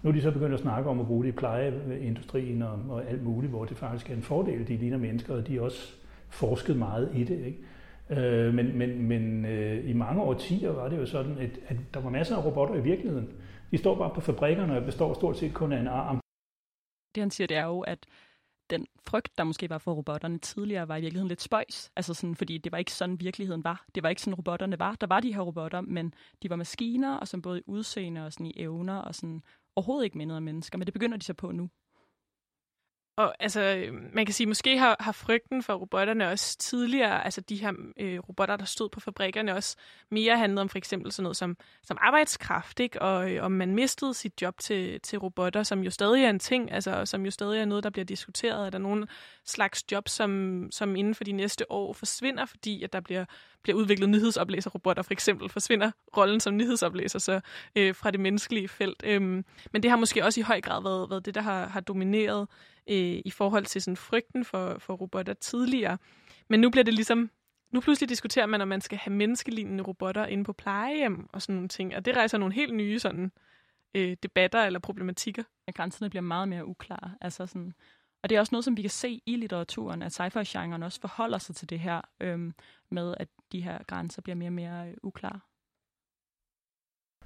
[0.03, 3.09] Nu er de så begyndt at snakke om at bruge det i plejeindustrien og, og
[3.09, 5.97] alt muligt, hvor det faktisk er en fordel, de ligner mennesker, og de har også
[6.29, 7.45] forsket meget i det.
[7.45, 7.59] Ikke?
[8.09, 11.99] Øh, men men, men øh, i mange årtier var det jo sådan, at, at der
[11.99, 13.29] var masser af robotter i virkeligheden.
[13.71, 16.19] De står bare på fabrikkerne og består stort set kun af en arm.
[17.15, 18.05] Det han siger, det er jo, at
[18.69, 21.91] den frygt, der måske var for robotterne tidligere, var i virkeligheden lidt spøjs.
[21.95, 23.85] Altså sådan, fordi det var ikke sådan, virkeligheden var.
[23.95, 24.95] Det var ikke sådan, robotterne var.
[24.95, 26.13] Der var de her robotter, men
[26.43, 29.41] de var maskiner, og som både i udseende og sådan i evner, og sådan
[29.75, 30.77] overhovedet ikke mindede om mennesker.
[30.77, 31.69] Men det begynder de så på nu.
[33.17, 37.41] Og altså, øh, man kan sige, måske har, har frygten for robotterne også tidligere, altså
[37.41, 39.75] de her øh, robotter, der stod på fabrikkerne, også
[40.11, 43.01] mere handlet om for eksempel sådan noget som, som arbejdskraft, ikke?
[43.01, 46.39] og øh, om man mistede sit job til, til robotter, som jo stadig er en
[46.39, 48.65] ting, altså som jo stadig er noget, der bliver diskuteret.
[48.65, 49.07] Er der nogen
[49.45, 53.25] slags job, som, som inden for de næste år forsvinder, fordi at der bliver,
[53.63, 57.39] bliver udviklet nyhedsoplæserrobotter, for eksempel forsvinder rollen som nyhedsoplæser så
[57.75, 59.03] øh, fra det menneskelige felt.
[59.05, 61.79] Øhm, men det har måske også i høj grad været, været det, der har, har
[61.79, 62.47] domineret
[62.89, 65.97] øh, i forhold til sådan frygten for, for robotter tidligere.
[66.49, 67.31] Men nu bliver det ligesom,
[67.71, 71.55] nu pludselig diskuterer man, om man skal have menneskelignende robotter inde på plejehjem og sådan
[71.55, 73.31] nogle ting, og det rejser nogle helt nye sådan
[73.95, 75.43] øh, debatter eller problematikker.
[75.75, 77.15] Grænserne bliver meget mere uklare.
[77.21, 77.73] Altså sådan,
[78.23, 81.37] og det er også noget, som vi kan se i litteraturen, at sci-fi-genren også forholder
[81.37, 82.53] sig til det her øhm,
[82.91, 85.39] med, at de her grænser bliver mere og mere øh, uklare.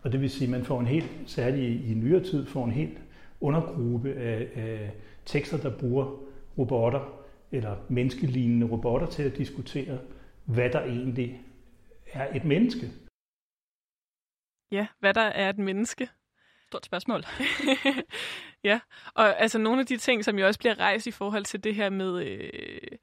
[0.01, 2.71] Og det vil sige, at man får en helt, særligt i nyere tid, får en
[2.71, 2.97] helt
[3.41, 4.93] undergruppe af, af
[5.31, 6.05] tekster, der bruger
[6.57, 9.99] robotter eller menneskelignende robotter til at diskutere,
[10.45, 11.41] hvad der egentlig
[12.13, 12.91] er et menneske.
[14.71, 16.09] Ja, hvad der er et menneske.
[16.67, 17.23] Stort spørgsmål.
[18.69, 18.79] ja,
[19.13, 21.75] og altså nogle af de ting, som jo også bliver rejst i forhold til det
[21.75, 22.97] her med, øh,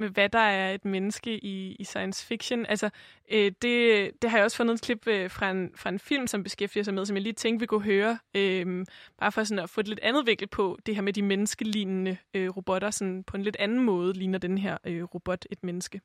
[0.00, 2.66] med hvad der er et menneske i, i science fiction.
[2.66, 2.90] Altså,
[3.32, 6.26] øh, det, det har jeg også fundet et klip øh, fra, en, fra en film,
[6.26, 8.18] som beskæftiger sig med, som jeg lige tænkte, vi kunne høre.
[8.34, 8.86] Øh,
[9.18, 12.16] bare for sådan at få et lidt andet vinkel på det her med de menneskelignende
[12.34, 12.90] øh, robotter.
[12.90, 16.00] Sådan på en lidt anden måde ligner den her øh, robot et menneske.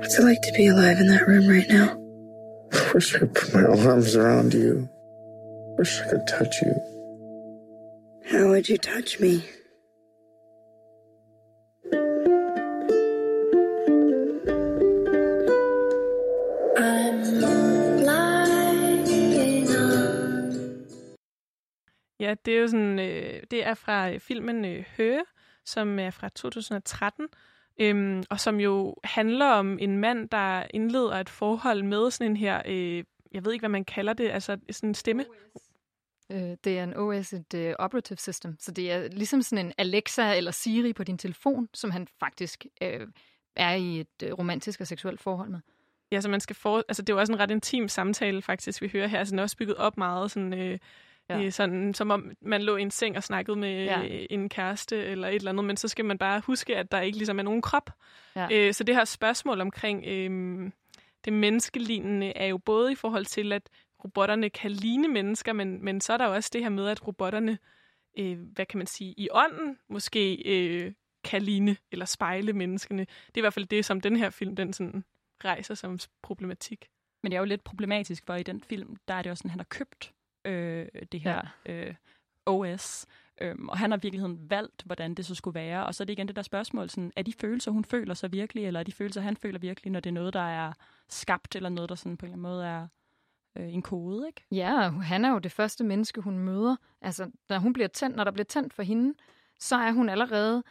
[0.00, 1.88] What's it like to be alive in that room right now?
[2.72, 4.88] I wish I could put my arms around you.
[5.78, 6.72] Wish I could touch you.
[8.30, 9.42] How would you touch me?
[22.20, 25.24] Ja, det er jo sådan, øh, det er fra øh, filmen øh, Høge,
[25.64, 27.28] som er fra 2013,
[27.80, 32.36] øhm, og som jo handler om en mand, der indleder et forhold med sådan en
[32.36, 35.24] her, øh, jeg ved ikke, hvad man kalder det, altså sådan en stemme.
[36.32, 39.72] Øh, det er en OS, et uh, operative system, så det er ligesom sådan en
[39.78, 43.06] Alexa eller Siri på din telefon, som han faktisk øh,
[43.56, 45.60] er i et øh, romantisk og seksuelt forhold med.
[46.12, 48.82] Ja, så man skal få, altså det er jo også en ret intim samtale faktisk,
[48.82, 50.54] vi hører her, så den er også bygget op meget sådan...
[50.54, 50.78] Øh,
[51.28, 51.50] Ja.
[51.50, 54.02] Sådan, som om man lå i en seng og snakkede med ja.
[54.02, 57.00] øh, en kæreste eller et eller andet, men så skal man bare huske, at der
[57.00, 57.90] ikke ligesom er nogen krop.
[58.36, 58.48] Ja.
[58.52, 60.70] Øh, så det her spørgsmål omkring øh,
[61.24, 63.68] det menneskelignende er jo både i forhold til, at
[64.04, 67.06] robotterne kan ligne mennesker, men, men så er der jo også det her med, at
[67.06, 67.58] robotterne,
[68.18, 70.92] øh, hvad kan man sige, i ånden måske øh,
[71.24, 73.02] kan ligne eller spejle menneskene.
[73.02, 75.04] Det er i hvert fald det, som den her film den sådan
[75.44, 76.88] rejser som problematik.
[77.22, 79.48] Men det er jo lidt problematisk, for i den film, der er det også sådan,
[79.48, 80.12] at han har købt
[80.44, 81.72] øh, det her ja.
[81.72, 81.94] øh,
[82.46, 83.06] OS.
[83.40, 85.86] Øhm, og han har i virkeligheden valgt, hvordan det så skulle være.
[85.86, 88.32] Og så er det igen det der spørgsmål, sådan, er de følelser, hun føler sig
[88.32, 90.72] virkelig, eller er de følelser, han føler virkelig, når det er noget, der er
[91.08, 92.88] skabt, eller noget, der sådan på en eller anden måde er
[93.56, 94.44] øh, en kode, ikke?
[94.50, 96.76] Ja, han er jo det første menneske, hun møder.
[97.00, 99.14] Altså, når, hun bliver tændt, når der bliver tændt for hende,
[99.58, 100.62] så er hun allerede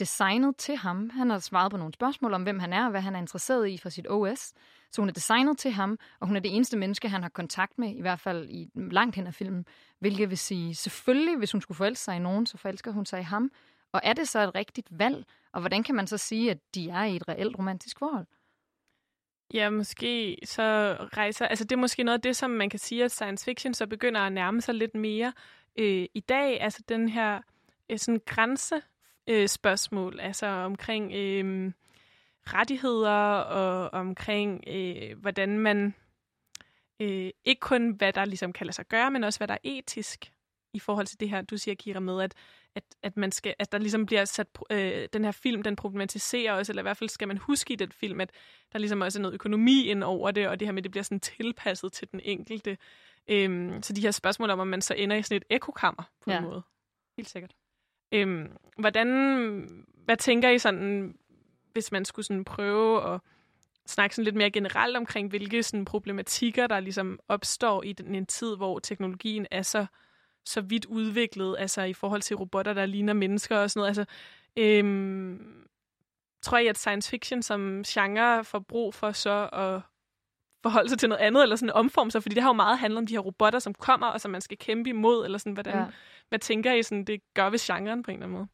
[0.00, 1.10] designet til ham.
[1.10, 3.68] Han har svaret på nogle spørgsmål om, hvem han er og hvad han er interesseret
[3.68, 4.52] i fra sit OS.
[4.92, 7.78] Så hun er designet til ham, og hun er det eneste menneske, han har kontakt
[7.78, 9.66] med, i hvert fald i langt hen af filmen.
[9.98, 13.20] Hvilket vil sige, selvfølgelig, hvis hun skulle forelske sig i nogen, så forelsker hun sig
[13.20, 13.50] i ham.
[13.92, 15.24] Og er det så et rigtigt valg?
[15.52, 18.26] Og hvordan kan man så sige, at de er i et reelt romantisk forhold?
[19.54, 21.46] Ja, måske så rejser...
[21.46, 23.86] Altså, det er måske noget af det, som man kan sige, at science fiction så
[23.86, 25.32] begynder at nærme sig lidt mere
[25.76, 26.60] øh, i dag.
[26.60, 27.40] Altså, den her
[27.90, 28.82] øh, sådan grænse
[29.26, 31.72] øh, spørgsmål, altså omkring øh,
[32.46, 35.94] rettigheder og omkring, øh, hvordan man
[37.00, 39.58] øh, ikke kun hvad der ligesom kan lade sig gøre, men også hvad der er
[39.64, 40.32] etisk
[40.72, 42.34] i forhold til det her, du siger, Kira, med, at,
[42.74, 46.52] at, at, man skal, at der ligesom bliver sat, øh, den her film, den problematiserer
[46.52, 48.30] også, eller i hvert fald skal man huske i den film, at
[48.72, 50.90] der ligesom også er noget økonomi ind over det, og det her med, at det
[50.90, 52.78] bliver sådan tilpasset til den enkelte.
[53.28, 56.30] Øhm, så de her spørgsmål om, om man så ender i sådan et ekokammer på
[56.30, 56.38] ja.
[56.38, 56.62] en måde.
[57.16, 57.54] Helt sikkert.
[58.12, 59.08] Øhm, hvordan,
[60.04, 61.14] hvad tænker I sådan,
[61.72, 63.20] hvis man skulle sådan prøve at
[63.86, 68.26] snakke sådan lidt mere generelt omkring, hvilke sådan problematikker, der ligesom opstår i den, en
[68.26, 69.86] tid, hvor teknologien er så,
[70.44, 73.88] så vidt udviklet, altså i forhold til robotter, der ligner mennesker og sådan noget.
[73.88, 74.04] Altså,
[74.56, 75.66] øhm,
[76.42, 79.80] tror jeg, at science fiction som genre får brug for så at
[80.62, 82.98] forholde sig til noget andet, eller sådan omforme sig, fordi det har jo meget handlet
[82.98, 85.76] om de her robotter, som kommer, og som man skal kæmpe imod, eller sådan, hvordan,
[85.76, 85.86] ja.
[86.28, 88.48] hvad tænker I, sådan, det gør ved genren på en eller anden måde?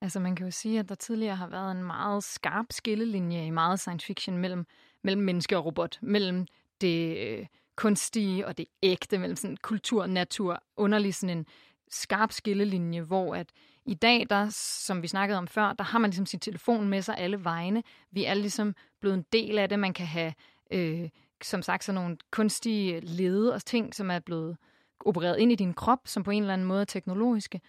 [0.00, 3.50] Altså man kan jo sige, at der tidligere har været en meget skarp skillelinje i
[3.50, 4.66] meget science fiction mellem,
[5.04, 6.46] mellem menneske og robot, mellem
[6.80, 11.46] det øh, kunstige og det ægte, mellem sådan kultur natur, underlig sådan en
[11.90, 13.52] skarp skillelinje, hvor at
[13.86, 17.02] i dag, der, som vi snakkede om før, der har man ligesom sin telefon med
[17.02, 17.82] sig alle vegne.
[18.10, 19.78] Vi er ligesom blevet en del af det.
[19.78, 20.34] Man kan have,
[20.70, 21.08] øh,
[21.44, 24.56] som sagt, sådan nogle kunstige lede og ting, som er blevet
[25.00, 27.60] opereret ind i din krop, som på en eller anden måde er teknologiske.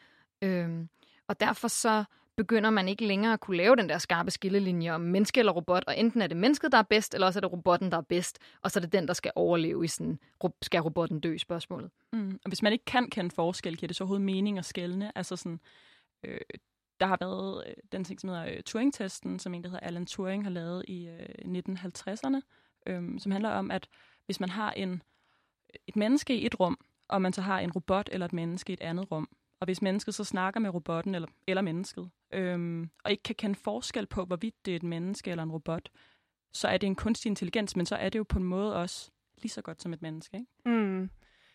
[0.41, 0.89] Øhm,
[1.27, 2.03] og derfor så
[2.35, 5.83] begynder man ikke længere at kunne lave den der skarpe skillelinje om menneske eller robot,
[5.87, 8.01] og enten er det mennesket, der er bedst, eller også er det robotten, der er
[8.01, 10.19] bedst, og så er det den, der skal overleve i sådan,
[10.61, 11.91] skal robotten dø spørgsmålet.
[12.13, 12.39] Mm.
[12.43, 15.17] Og hvis man ikke kan kende forskel, giver det så overhovedet mening at skælne?
[15.17, 15.59] Altså sådan,
[16.23, 16.39] øh,
[16.99, 20.05] der har været øh, den ting, som hedder øh, Turing-testen, som en, der hedder Alan
[20.05, 22.41] Turing, har lavet i øh, 1950'erne,
[22.87, 23.87] øhm, som handler om, at
[24.25, 25.03] hvis man har en,
[25.87, 28.73] et menneske i et rum, og man så har en robot eller et menneske i
[28.73, 33.11] et andet rum, og hvis mennesket så snakker med robotten eller, eller mennesket, øhm, og
[33.11, 35.89] ikke kan kende forskel på, hvorvidt det er et menneske eller en robot,
[36.53, 39.11] så er det en kunstig intelligens, men så er det jo på en måde også
[39.41, 40.37] lige så godt som et menneske.
[40.37, 40.77] Ikke?
[40.77, 41.09] Mm.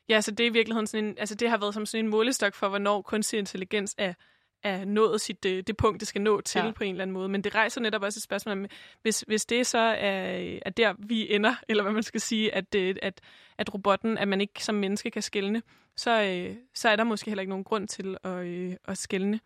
[0.08, 2.10] Ja, så det er i virkeligheden sådan en, altså det har været som sådan en
[2.10, 4.14] målestok for, hvornår kunstig intelligens er,
[4.62, 6.71] er nået sit, det, det punkt, det skal nå til ja.
[6.71, 7.29] på en eller anden måde.
[7.29, 8.66] Men det rejser netop også et spørgsmål om,
[9.03, 12.75] hvis, hvis det så er, er der, vi ender, eller hvad man skal sige, at,
[12.75, 13.21] at,
[13.59, 15.62] at robotten, at man ikke som menneske kan skælne,
[15.97, 19.40] så, øh, så er der måske heller ikke nogen grund til at, øh, at skælne.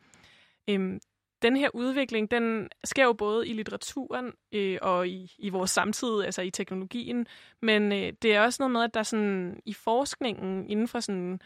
[0.69, 1.01] Øhm,
[1.43, 6.23] den her udvikling, den sker jo både i litteraturen øh, og i, i vores samtid,
[6.23, 7.27] altså i teknologien,
[7.63, 11.41] men øh, det er også noget med, at der sådan i forskningen inden for sådan,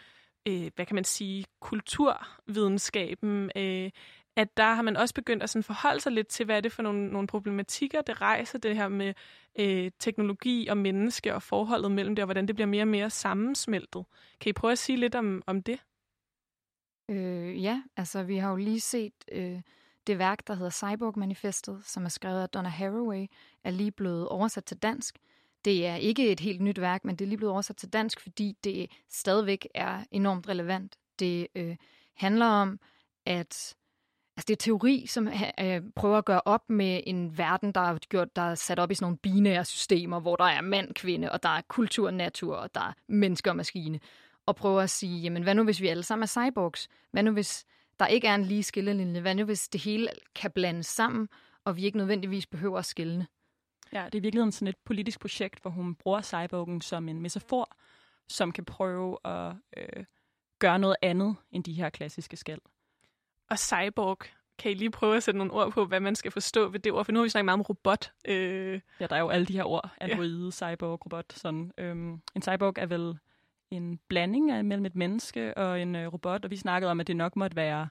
[0.48, 3.90] øh, hvad kan man sige, kulturvidenskaben, øh,
[4.36, 6.72] at der har man også begyndt at sådan forholde sig lidt til, hvad er det
[6.72, 9.14] for nogle, nogle problematikker, det rejser, det her med
[9.58, 13.10] øh, teknologi og menneske og forholdet mellem det, og hvordan det bliver mere og mere
[13.10, 14.04] sammensmeltet.
[14.40, 15.78] Kan I prøve at sige lidt om, om det?
[17.10, 19.60] Øh, ja, altså vi har jo lige set øh,
[20.06, 23.26] det værk, der hedder Cyborg-manifestet, som er skrevet af Donna Haraway,
[23.64, 25.18] er lige blevet oversat til dansk.
[25.66, 28.20] Det er ikke et helt nyt værk, men det er lige blevet oversat til dansk,
[28.20, 30.96] fordi det stadigvæk er enormt relevant.
[31.18, 31.76] Det øh,
[32.14, 32.80] handler om,
[33.26, 33.76] at
[34.36, 35.28] Altså, det er teori, som
[35.60, 38.90] øh, prøver at gøre op med en verden, der er, gjort, der er sat op
[38.90, 42.56] i sådan nogle binære systemer, hvor der er mand, kvinde, og der er kultur, natur,
[42.56, 44.00] og der er mennesker og maskine.
[44.46, 46.88] Og prøver at sige, jamen hvad nu hvis vi alle sammen er cyborgs?
[47.10, 47.64] Hvad nu hvis
[47.98, 49.20] der ikke er en lige skillelinje?
[49.20, 51.28] Hvad nu hvis det hele kan blandes sammen,
[51.64, 53.26] og vi ikke nødvendigvis behøver at skille?
[53.92, 57.76] Ja, det er virkelig sådan et politisk projekt, hvor hun bruger cyborgen som en metafor,
[58.28, 60.04] som kan prøve at øh,
[60.58, 62.60] gøre noget andet end de her klassiske skæld
[63.50, 64.18] og cyborg.
[64.58, 66.92] Kan I lige prøve at sætte nogle ord på, hvad man skal forstå ved det
[66.92, 67.04] ord?
[67.04, 68.12] For nu har vi snakket meget om robot.
[68.24, 68.80] Øh...
[69.00, 69.90] Ja, der er jo alle de her ord.
[70.00, 70.50] Android, ja.
[70.50, 71.32] cyborg, robot.
[71.32, 71.72] Sådan.
[71.78, 73.18] Øhm, en cyborg er vel
[73.70, 77.06] en blanding af mellem et menneske og en øh, robot, og vi snakkede om, at
[77.06, 77.88] det nok måtte være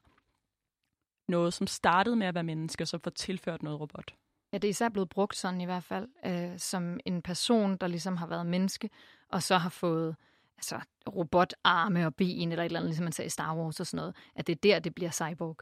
[1.27, 4.13] noget, som startede med at være menneske, og så får tilført noget robot.
[4.55, 7.87] Ja, det er især blevet brugt sådan i hvert fald, øh, som en person, der
[7.87, 8.89] ligesom har været menneske,
[9.29, 10.15] og så har fået
[10.57, 10.79] altså,
[11.15, 13.97] robotarme og ben, eller et eller andet, ligesom man sagde i Star Wars og sådan
[13.97, 15.57] noget, at det er der, det bliver cyborg.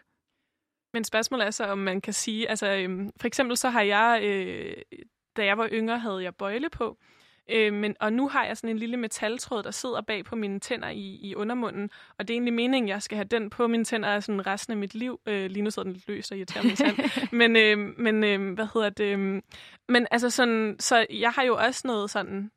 [0.93, 4.19] Men spørgsmålet er så, om man kan sige, altså øhm, for eksempel så har jeg,
[4.23, 4.75] øh,
[5.38, 6.97] da jeg var yngre, havde jeg bøjle på,
[7.49, 10.60] øh, men, og nu har jeg sådan en lille metaltråd, der sidder bag på mine
[10.60, 13.86] tænder i, i undermunden, og det er egentlig meningen, jeg skal have den på mine
[13.86, 15.19] tænder sådan resten af mit liv.
[15.25, 16.97] Øh, lige nu sidder den lidt løs og irriterer min tand.
[17.39, 19.06] men, øh, men øh, hvad hedder det?
[19.06, 19.41] Øh,
[19.89, 22.51] men altså sådan, så jeg har jo også noget sådan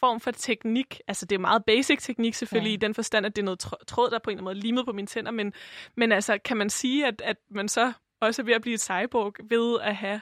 [0.00, 1.00] form for teknik.
[1.08, 2.74] Altså, det er meget basic teknik selvfølgelig, ja.
[2.74, 4.86] i den forstand, at det er noget tråd, der på en eller anden måde limet
[4.86, 5.30] på mine tænder.
[5.30, 5.52] Men,
[5.96, 8.80] men altså, kan man sige, at, at man så også er ved at blive et
[8.80, 10.20] cyborg ved at have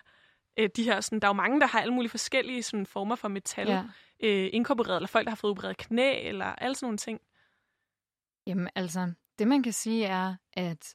[0.59, 1.01] øh, de her...
[1.01, 3.83] Sådan, der er jo mange, der har alle mulige forskellige sådan, former for metal ja
[4.23, 7.21] øh, inkorporeret, eller folk, der har fået opereret knæ, eller alle sådan nogle ting.
[8.47, 10.95] Jamen, altså, det man kan sige er, at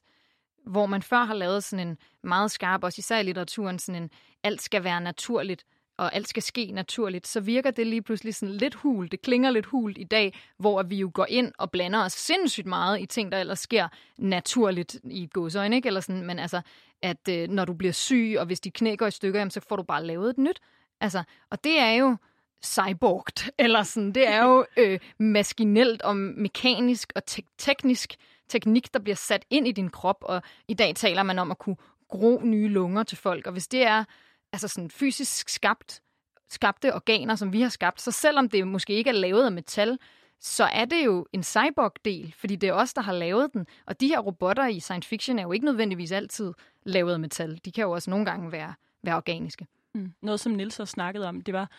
[0.66, 4.10] hvor man før har lavet sådan en meget skarp, også især i litteraturen, sådan en
[4.42, 5.64] alt skal være naturligt,
[5.98, 9.10] og alt skal ske naturligt, så virker det lige pludselig sådan lidt hul.
[9.10, 12.66] Det klinger lidt hult i dag, hvor vi jo går ind og blander os sindssygt
[12.66, 15.86] meget i ting, der ellers sker naturligt i godsøjne, ikke?
[15.86, 16.60] Eller sådan, men altså,
[17.02, 19.60] at øh, når du bliver syg, og hvis de knæ går i stykker, jamen, så
[19.68, 20.60] får du bare lavet et nyt.
[21.00, 22.16] Altså, og det er jo
[22.64, 28.16] cyborgt, eller sådan, det er jo øh, maskinelt og mekanisk og te- teknisk
[28.48, 31.58] teknik, der bliver sat ind i din krop, og i dag taler man om at
[31.58, 31.76] kunne
[32.08, 34.04] gro nye lunger til folk, og hvis det er
[34.52, 36.02] altså sådan fysisk skabt,
[36.48, 39.98] skabte organer, som vi har skabt, så selvom det måske ikke er lavet af metal,
[40.40, 43.66] så er det jo en cyborg-del, fordi det er os, der har lavet den.
[43.86, 46.52] Og de her robotter i science fiction er jo ikke nødvendigvis altid
[46.82, 47.60] lavet af metal.
[47.64, 49.66] De kan jo også nogle gange være, være organiske.
[49.94, 50.12] Mm.
[50.22, 51.70] Noget, som Nils har snakket om, det var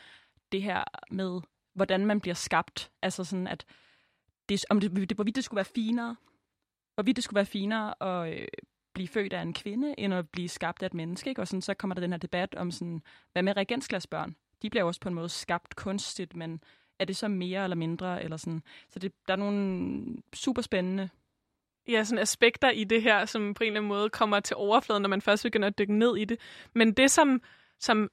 [0.51, 1.41] det her med,
[1.73, 2.91] hvordan man bliver skabt.
[3.01, 3.65] Altså sådan, at
[4.49, 6.15] det, om det, hvorvidt det skulle være finere,
[6.95, 8.47] hvorvidt det skulle være finere at øh,
[8.93, 11.29] blive født af en kvinde, end at blive skabt af et menneske.
[11.29, 11.41] Ikke?
[11.41, 14.35] Og sådan, så kommer der den her debat om, sådan, hvad med reagensglasbørn?
[14.61, 16.63] De bliver også på en måde skabt kunstigt, men
[16.99, 18.23] er det så mere eller mindre?
[18.23, 18.63] Eller sådan.
[18.89, 21.09] Så det, der er nogle super spændende
[21.87, 25.01] ja, sådan aspekter i det her, som på en eller anden måde kommer til overfladen,
[25.01, 26.39] når man først begynder at dykke ned i det.
[26.75, 27.41] Men det, som,
[27.79, 28.09] som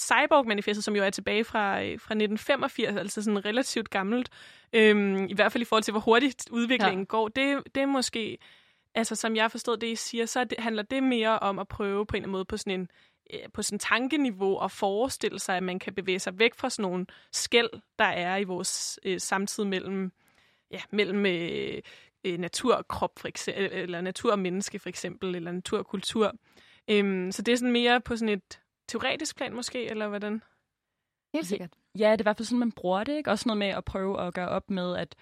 [0.00, 4.30] Cyborg-manifestet, som jo er tilbage fra, fra 1985, altså sådan relativt gammelt,
[4.72, 7.04] øhm, i hvert fald i forhold til, hvor hurtigt udviklingen ja.
[7.04, 8.38] går, det, det er måske,
[8.94, 12.06] altså som jeg forstået det, I siger, så det, handler det mere om at prøve
[12.06, 12.88] på en eller anden måde på sådan en
[13.32, 16.90] øh, på sådan tankeniveau og forestille sig, at man kan bevæge sig væk fra sådan
[16.90, 20.12] nogle skæld, der er i vores øh, samtid mellem,
[20.70, 21.82] ja, mellem øh,
[22.24, 25.86] øh, natur og krop, for eksempel, eller natur og menneske for eksempel, eller natur og
[25.86, 26.34] kultur.
[26.90, 30.42] Øhm, så det er sådan mere på sådan et teoretisk plan måske, eller hvordan?
[31.34, 31.70] Helt sikkert.
[31.98, 33.16] Ja, det er i hvert fald sådan, man bruger det.
[33.16, 33.30] Ikke?
[33.30, 35.14] Også noget med at prøve at gøre op med, at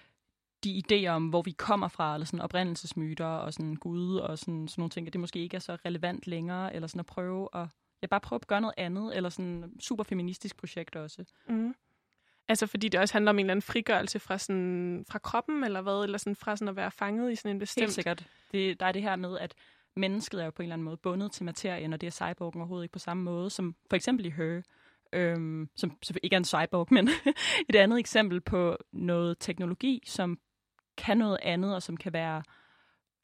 [0.63, 4.67] de idéer om, hvor vi kommer fra, eller sådan oprindelsesmyter og sådan Gud og sådan,
[4.67, 7.49] sådan nogle ting, at det måske ikke er så relevant længere, eller sådan at prøve
[7.53, 7.67] at,
[8.01, 11.25] ja, bare prøve at gøre noget andet, eller sådan super feministisk projekt også.
[11.49, 11.75] Mm.
[12.49, 15.81] Altså fordi det også handler om en eller anden frigørelse fra, sådan, fra kroppen, eller
[15.81, 16.03] hvad?
[16.03, 17.83] Eller sådan fra sådan at være fanget i sådan en bestemt...
[17.83, 18.27] Helt sikkert.
[18.51, 19.53] Det, der er det her med, at
[19.97, 22.61] mennesket er jo på en eller anden måde bundet til materien, og det er cyborgen
[22.61, 24.61] overhovedet ikke på samme måde, som for eksempel i Her,
[25.13, 27.09] øhm, som selvfølgelig ikke er en cyborg, men
[27.69, 30.39] et andet eksempel på noget teknologi, som
[30.97, 32.43] kan noget andet, og som kan være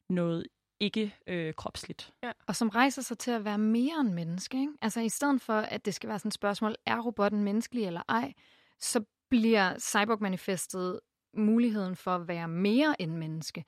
[0.08, 0.46] noget
[0.80, 2.12] ikke øh, kropsligt.
[2.22, 2.32] Ja.
[2.46, 4.60] Og som rejser sig til at være mere end menneske.
[4.60, 4.72] Ikke?
[4.82, 8.02] Altså i stedet for, at det skal være sådan et spørgsmål, er robotten menneskelig eller
[8.08, 8.32] ej,
[8.80, 11.00] så bliver Cyborg-manifestet
[11.34, 13.64] muligheden for at være mere end menneske.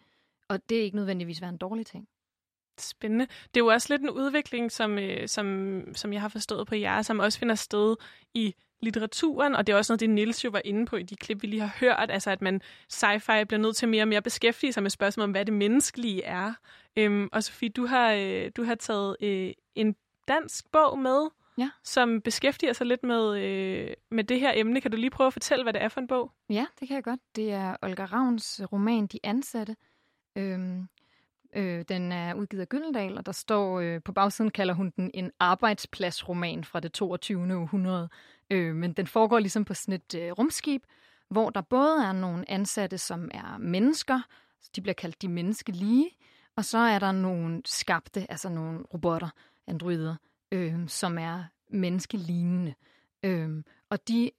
[0.48, 2.09] Og det er ikke nødvendigvis være en dårlig ting.
[2.81, 3.27] Spændende.
[3.27, 6.74] Det er jo også lidt en udvikling, som, øh, som, som jeg har forstået på
[6.74, 7.97] jer, som også finder sted
[8.35, 11.16] i litteraturen, og det er også noget, det Nils jo var inde på i de
[11.16, 12.61] klip, vi lige har hørt, altså at man
[12.93, 16.22] sci-fi bliver nødt til mere og mere beskæftige sig med spørgsmålet om, hvad det menneskelige
[16.24, 16.53] er.
[16.97, 19.97] Øhm, og Sofie, du har, øh, du har taget øh, en
[20.29, 21.70] dansk bog med, ja.
[21.85, 24.81] som beskæftiger sig lidt med, øh, med det her emne.
[24.81, 26.33] Kan du lige prøve at fortælle, hvad det er for en bog?
[26.51, 27.20] Ja, det kan jeg godt.
[27.37, 29.77] Det er Olga Ravns roman De Ansatte.
[30.37, 30.89] Øhm,
[31.53, 35.11] øh, den er udgivet af Gyldendal, og der står øh, på bagsiden, kalder hun den
[35.14, 37.57] en arbejdspladsroman fra det 22.
[37.57, 38.09] århundrede.
[38.51, 40.82] Øh, men den foregår ligesom på sådan et øh, rumskib,
[41.28, 44.20] hvor der både er nogle ansatte, som er mennesker,
[44.76, 46.11] de bliver kaldt de menneskelige,
[46.57, 49.28] og så er der nogle skabte, altså nogle robotter,
[49.66, 50.16] androider,
[50.53, 52.74] øh, som er menneskelignende.
[53.22, 54.30] Øh, og de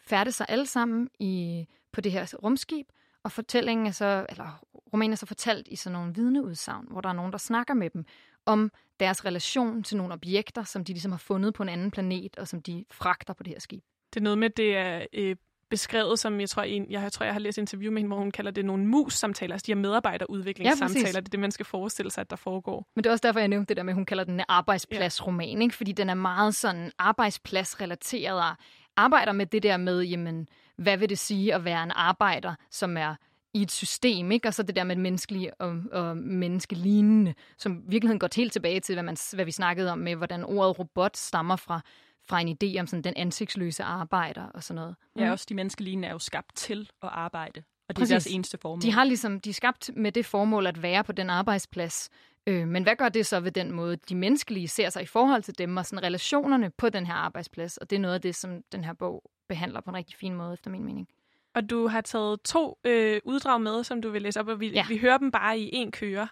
[0.00, 2.86] færdes sig alle sammen i, på det her rumskib,
[3.22, 7.08] og fortællingen er så, eller romanen er så fortalt i sådan nogle vidneudsagn, hvor der
[7.08, 8.04] er nogen, der snakker med dem
[8.46, 12.36] om deres relation til nogle objekter, som de ligesom har fundet på en anden planet,
[12.38, 13.84] og som de fragter på det her skib.
[14.14, 15.36] Det er noget med, det er øh,
[15.70, 18.18] beskrevet som, jeg tror, en, jeg, jeg tror, jeg har læst interview med hende, hvor
[18.18, 21.06] hun kalder det nogle mus-samtaler, altså de her medarbejderudviklingssamtaler.
[21.06, 22.88] Ja, det er det, man skal forestille sig, at der foregår.
[22.94, 24.44] Men det er også derfor, jeg nævnte det der med, at hun kalder den en
[24.48, 25.74] arbejdspladsroman, ikke?
[25.74, 28.56] fordi den er meget sådan arbejdspladsrelateret og
[28.96, 32.96] arbejder med det der med, jamen, hvad vil det sige at være en arbejder, som
[32.96, 33.14] er
[33.56, 34.48] i et system, ikke?
[34.48, 38.94] og så det der med menneskelige og, og menneskelignende, som virkeligheden går helt tilbage til,
[38.94, 41.80] hvad, man, hvad vi snakkede om med, hvordan ordet robot stammer fra,
[42.28, 44.96] fra en idé om sådan den ansigtsløse arbejder og sådan noget.
[45.18, 45.30] Ja, mm.
[45.30, 48.10] også de menneskelignende er jo skabt til at arbejde, og det Præcis.
[48.10, 48.82] er deres eneste formål.
[48.82, 52.10] De har ligesom, de er skabt med det formål at være på den arbejdsplads,
[52.46, 55.42] øh, men hvad gør det så ved den måde, de menneskelige ser sig i forhold
[55.42, 58.34] til dem, og sådan relationerne på den her arbejdsplads, og det er noget af det,
[58.34, 61.08] som den her bog behandler på en rigtig fin måde, efter min mening.
[61.56, 64.68] Og du har taget to øh, uddrag med, som du vil læse op, og vi,
[64.68, 64.84] ja.
[64.88, 66.28] vi hører dem bare i en køre.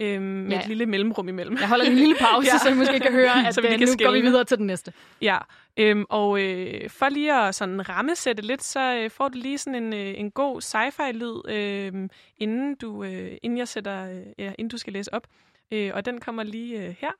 [0.00, 0.60] Øhm, med ja.
[0.60, 1.56] et lille mellemrum imellem.
[1.56, 2.58] Jeg holder en lille pause, ja.
[2.58, 4.58] så I måske kan høre, at så vi øh, kan nu går vi videre til
[4.58, 4.92] den næste.
[5.22, 5.38] Ja,
[5.76, 9.82] øhm, og øh, for lige at sådan rammesætte lidt, så øh, får du lige sådan
[9.82, 14.68] en, øh, en god sci-fi-lyd, øh, inden, du, øh, inden, jeg sætter, øh, ja, inden
[14.68, 15.26] du skal læse op.
[15.72, 17.12] Øh, og den kommer lige øh, her.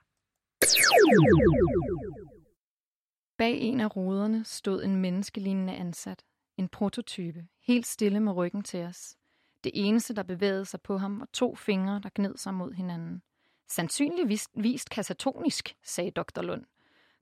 [3.39, 6.24] Bag en af ruderne stod en menneskelignende ansat.
[6.59, 9.16] En prototype, helt stille med ryggen til os.
[9.64, 13.22] Det eneste, der bevægede sig på ham, var to fingre, der gned sig mod hinanden.
[13.68, 16.42] Sandsynligvis vist kasatonisk, sagde dr.
[16.42, 16.64] Lund.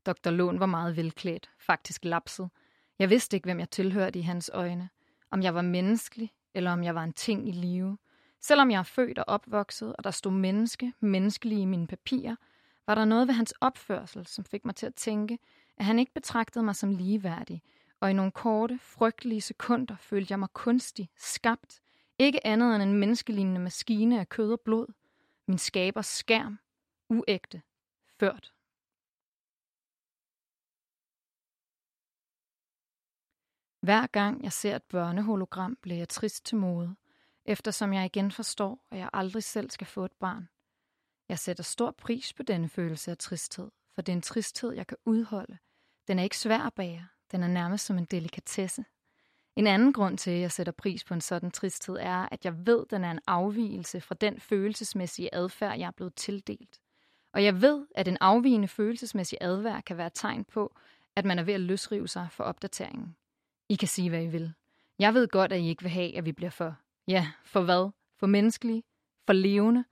[0.06, 0.30] Dr.
[0.30, 2.50] Lund var meget velklædt, faktisk lapset.
[2.98, 4.88] Jeg vidste ikke, hvem jeg tilhørte i hans øjne.
[5.30, 7.98] Om jeg var menneskelig, eller om jeg var en ting i live.
[8.40, 12.36] Selvom jeg er født og opvokset, og der stod menneske, menneskelige i mine papirer,
[12.86, 15.38] var der noget ved hans opførsel, som fik mig til at tænke,
[15.76, 17.62] at han ikke betragtede mig som ligeværdig,
[18.00, 21.80] og i nogle korte, frygtelige sekunder følte jeg mig kunstig, skabt,
[22.18, 24.86] ikke andet end en menneskelignende maskine af kød og blod,
[25.48, 26.58] min skabers skærm,
[27.08, 27.62] uægte,
[28.20, 28.52] ført.
[33.80, 36.96] Hver gang jeg ser et børnehologram, bliver jeg trist til mode,
[37.44, 40.48] eftersom jeg igen forstår, at jeg aldrig selv skal få et barn.
[41.28, 44.86] Jeg sætter stor pris på denne følelse af tristhed, for det er en tristhed, jeg
[44.86, 45.58] kan udholde.
[46.08, 47.08] Den er ikke svær at bære.
[47.32, 48.84] Den er nærmest som en delikatesse.
[49.56, 52.66] En anden grund til, at jeg sætter pris på en sådan tristhed, er, at jeg
[52.66, 56.80] ved, at den er en afvielse fra den følelsesmæssige adfærd, jeg er blevet tildelt.
[57.32, 60.74] Og jeg ved, at en afvigende følelsesmæssig adfærd kan være et tegn på,
[61.16, 63.16] at man er ved at løsrive sig for opdateringen.
[63.68, 64.52] I kan sige, hvad I vil.
[64.98, 66.74] Jeg ved godt, at I ikke vil have, at vi bliver for,
[67.08, 67.90] ja, for hvad?
[68.18, 68.82] For menneskelige?
[69.26, 69.84] For levende?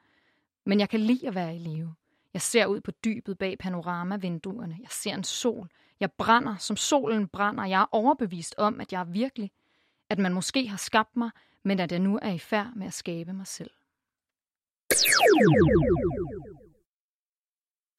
[0.66, 1.95] Men jeg kan lide at være i live.
[2.35, 4.76] Jeg ser ud på dybet bag panoramavinduerne.
[4.80, 5.68] Jeg ser en sol.
[6.05, 7.64] Jeg brænder, som solen brænder.
[7.64, 9.50] Jeg er overbevist om, at jeg er virkelig.
[10.11, 11.30] At man måske har skabt mig,
[11.62, 13.70] men at jeg nu er i færd med at skabe mig selv.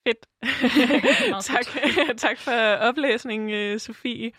[0.07, 0.27] Fedt.
[1.51, 1.65] tak,
[2.17, 4.31] tak for oplæsningen, Sofie.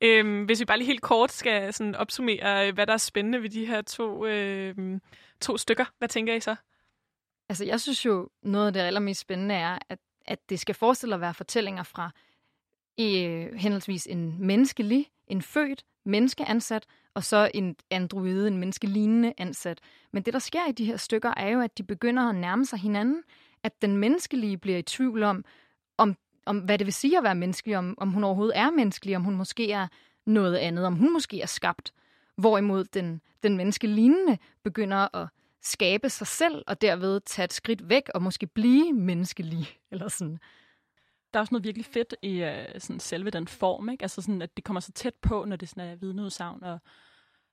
[0.00, 3.50] Øhm, hvis vi bare lige helt kort skal sådan opsummere, hvad der er spændende ved
[3.50, 5.00] de her to, øh,
[5.40, 6.56] to stykker, hvad tænker I så?
[7.48, 11.14] Altså, jeg synes jo, noget af det allermest spændende er, at, at det skal forestille
[11.14, 12.10] at være fortællinger fra
[13.00, 19.78] øh, henholdsvis en menneskelig, en født menneskeansat, og så en androide, en menneskelignende ansat.
[20.12, 22.66] Men det, der sker i de her stykker, er jo, at de begynder at nærme
[22.66, 23.22] sig hinanden,
[23.62, 25.44] at den menneskelige bliver i tvivl om,
[25.98, 26.16] om,
[26.46, 29.24] om hvad det vil sige at være menneskelig, om, om hun overhovedet er menneskelig, om
[29.24, 29.88] hun måske er
[30.26, 31.92] noget andet, om hun måske er skabt.
[32.36, 35.28] Hvorimod den, den menneskelignende begynder at
[35.62, 40.38] skabe sig selv, og derved tage et skridt væk, og måske blive menneskelig, eller sådan.
[41.32, 44.02] Der er også noget virkelig fedt i uh, sådan selve den form, ikke?
[44.02, 46.78] Altså sådan, at det kommer så tæt på, når det sådan er vidneudsagn, og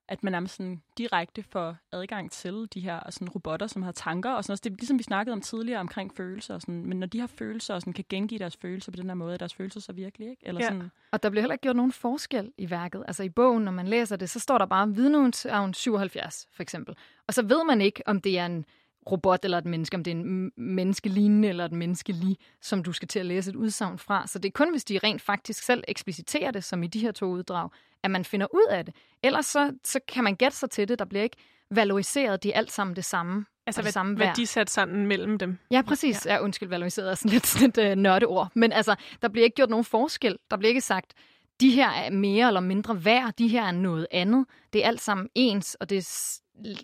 [0.07, 4.31] at man nærmest sådan direkte får adgang til de her sådan robotter, som har tanker
[4.31, 4.63] og sådan noget.
[4.63, 7.27] Det er ligesom vi snakkede om tidligere omkring følelser og sådan, men når de har
[7.27, 9.93] følelser og sådan kan gengive deres følelser på den her måde, er deres følelser så
[9.93, 10.47] virkelig, ikke?
[10.47, 10.67] Eller ja.
[10.67, 10.91] sådan.
[11.11, 13.03] Og der bliver heller ikke gjort nogen forskel i værket.
[13.07, 16.95] Altså i bogen, når man læser det, så står der bare vidneudsagn 77, for eksempel.
[17.27, 18.65] Og så ved man ikke, om det er en
[19.11, 23.07] robot eller et menneske, om det er en menneskelignende eller et menneskelig, som du skal
[23.07, 24.27] til at læse et udsagn fra.
[24.27, 27.11] Så det er kun, hvis de rent faktisk selv ekspliciterer det, som i de her
[27.11, 27.69] to uddrag,
[28.03, 28.95] at man finder ud af det.
[29.23, 30.99] Ellers så, så kan man gætte sig til det.
[30.99, 31.37] Der bliver ikke
[31.71, 33.45] valoriseret, de er alt sammen det samme.
[33.67, 35.57] Altså, det samme hvad de sat sådan mellem dem.
[35.71, 36.25] Ja, præcis.
[36.25, 38.51] Ja, ja undskyld, valoriseret er sådan lidt, sådan et uh, nørdeord.
[38.55, 40.37] Men altså, der bliver ikke gjort nogen forskel.
[40.51, 41.13] Der bliver ikke sagt,
[41.59, 44.45] de her er mere eller mindre værd, de her er noget andet.
[44.73, 46.07] Det er alt sammen ens, og det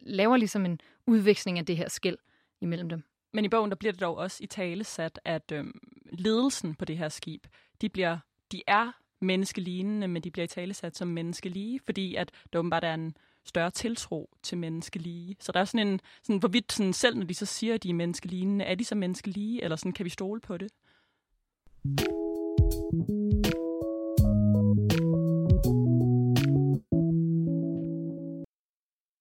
[0.01, 2.17] laver ligesom en udveksling af det her skæld
[2.61, 3.03] imellem dem.
[3.33, 5.79] Men i bogen der bliver det dog også i tale sat, at øhm,
[6.11, 7.47] ledelsen på det her skib,
[7.81, 8.17] de, bliver,
[8.51, 8.91] de er
[9.21, 13.17] menneskelignende, men de bliver i tale sat som menneskelige, fordi at der åbenbart er en
[13.45, 15.35] større tiltro til menneskelige.
[15.39, 17.89] Så der er sådan en, sådan, hvorvidt sådan, selv når de så siger, at de
[17.89, 20.71] er menneskelignende, er de så menneskelige, eller sådan, kan vi stole på det?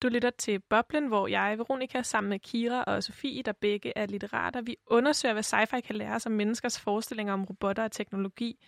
[0.03, 4.07] Du lytter til Boblen, hvor jeg, Veronika, sammen med Kira og Sofie, der begge er
[4.07, 8.59] litterater, vi undersøger, hvad sci-fi kan lære os om menneskers forestillinger om robotter og teknologi.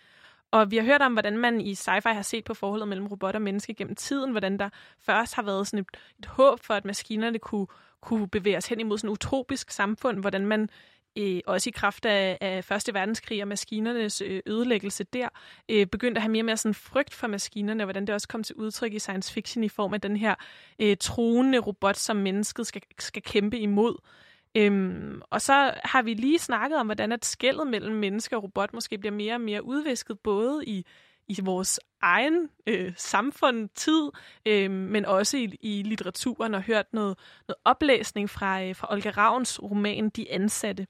[0.51, 3.35] Og vi har hørt om, hvordan man i sci-fi har set på forholdet mellem robot
[3.35, 4.69] og menneske gennem tiden, hvordan der
[4.99, 5.87] først har været sådan et,
[6.19, 7.67] et håb for, at maskinerne kunne,
[8.01, 10.69] kunne bevæge os hen imod sådan et utopisk samfund, hvordan man
[11.17, 15.27] øh, også i kraft af, af Første Verdenskrig og maskinernes øh, ødelæggelse der,
[15.69, 18.27] øh, begyndte at have mere og mere sådan frygt for maskinerne, og hvordan det også
[18.27, 20.35] kom til udtryk i science fiction i form af den her
[20.79, 23.95] øh, troende robot, som mennesket skal, skal kæmpe imod.
[24.57, 28.73] Øhm, og så har vi lige snakket om, hvordan at skældet mellem menneske og robot
[28.73, 30.85] måske bliver mere og mere udvisket, både i,
[31.27, 34.09] i vores egen øh, samfund, tid,
[34.45, 39.09] øh, men også i, i litteraturen, og hørt noget, noget oplæsning fra, øh, fra Olga
[39.09, 40.87] Ravns roman De Ansatte.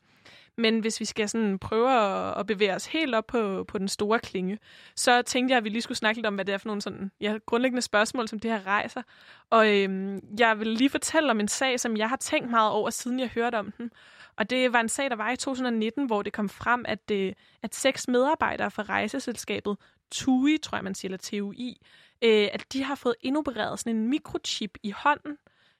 [0.57, 3.87] Men hvis vi skal sådan prøve at, at bevæge os helt op på, på den
[3.87, 4.59] store klinge,
[4.95, 6.81] så tænkte jeg, at vi lige skulle snakke lidt om, hvad det er for nogle
[6.81, 9.01] sådan, ja, grundlæggende spørgsmål, som det her rejser.
[9.49, 12.89] Og øhm, jeg vil lige fortælle om en sag, som jeg har tænkt meget over,
[12.89, 13.91] siden jeg hørte om den.
[14.35, 17.33] Og det var en sag, der var i 2019, hvor det kom frem, at, øh,
[17.63, 19.77] at seks medarbejdere fra rejseselskabet
[20.11, 21.81] TUI, tror jeg man siger, eller TUI,
[22.21, 25.37] øh, at de har fået indopereret sådan en mikrochip i hånden,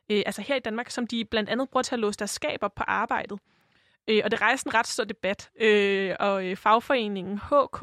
[0.10, 2.68] øh, altså her i Danmark, som de blandt andet bruger til at låse deres skaber
[2.68, 3.40] på arbejdet.
[4.08, 7.82] Øh, og det rejste en ret stor debat, øh, og øh, fagforeningen HK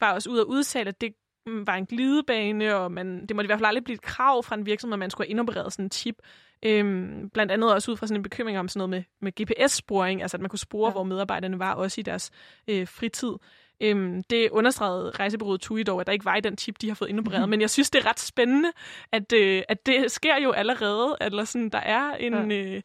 [0.00, 1.14] var også ude at udtale, at det
[1.46, 4.42] mm, var en glidebane, og man, det måtte i hvert fald aldrig blive et krav
[4.42, 6.16] fra en virksomhed, at man skulle have indopereret sådan en chip.
[6.64, 10.22] Øhm, blandt andet også ud fra sådan en bekymring om sådan noget med, med GPS-sporing,
[10.22, 10.92] altså at man kunne spore, ja.
[10.92, 12.30] hvor medarbejderne var, også i deres
[12.68, 13.32] øh, fritid.
[13.80, 16.94] Øhm, det understregede rejsebureauet TUI dog, at der ikke var i den chip, de har
[16.94, 17.48] fået indopereret.
[17.52, 18.72] Men jeg synes, det er ret spændende,
[19.12, 21.16] at, øh, at det sker jo allerede.
[21.20, 22.50] Eller sådan, der er en...
[22.50, 22.74] Ja.
[22.74, 22.82] Øh,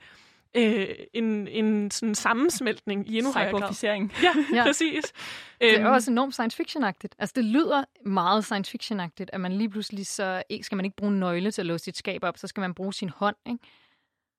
[0.56, 3.60] øh, en, en sådan sammensmeltning i endnu højere grad.
[4.24, 5.04] Ja, ja, præcis.
[5.62, 5.93] Det er øhm.
[5.93, 7.16] også enormt science fiction-agtigt.
[7.20, 10.97] Altså, det lyder meget science fiction-agtigt, at man lige pludselig så ikke, skal man ikke
[10.97, 13.36] bruge en nøgle til at låse sit skab op, så skal man bruge sin hånd,
[13.45, 13.60] ikke?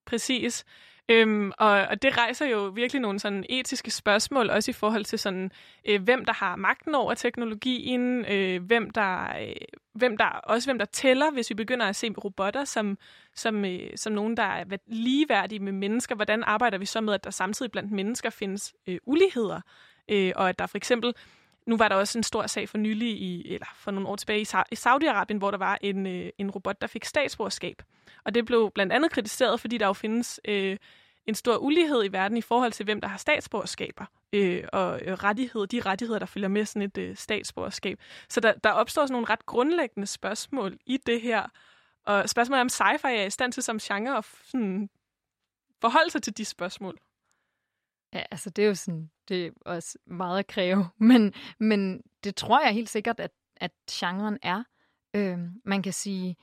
[0.06, 0.64] Præcis.
[1.08, 5.18] Øhm, og, og det rejser jo virkelig nogle sådan etiske spørgsmål, også i forhold til
[5.18, 5.50] sådan,
[5.88, 9.54] øh, hvem der har magten over teknologien, øh, hvem der, øh,
[9.94, 12.98] hvem der også hvem der tæller, hvis vi begynder at se robotter som,
[13.34, 16.14] som, øh, som nogen, der er ligeværdige med mennesker.
[16.14, 19.60] Hvordan arbejder vi så med, at der samtidig blandt mennesker findes øh, uligheder,
[20.10, 21.14] øh, og at der for eksempel
[21.66, 24.40] nu var der også en stor sag for nylig, i, eller for nogle år tilbage
[24.40, 27.82] i, i Saudi-Arabien, hvor der var en, øh, en robot, der fik statsborgerskab.
[28.24, 30.76] Og det blev blandt andet kritiseret, fordi der jo findes øh,
[31.26, 35.12] en stor ulighed i verden i forhold til, hvem der har statsborgerskaber øh, og øh,
[35.12, 37.98] rettigheder, de rettigheder, der følger med sådan et øh, statsborgerskab.
[38.28, 41.46] Så der, der opstår sådan nogle ret grundlæggende spørgsmål i det her.
[42.06, 44.88] Og spørgsmålet er, om sci-fi er i stand til som genre at sådan,
[45.80, 46.98] forholde sig til de spørgsmål.
[48.14, 52.36] Ja, altså det er jo sådan, det er også meget at kræve, men, men det
[52.36, 54.64] tror jeg helt sikkert, at, at genren er.
[55.16, 56.36] Øh, man kan sige,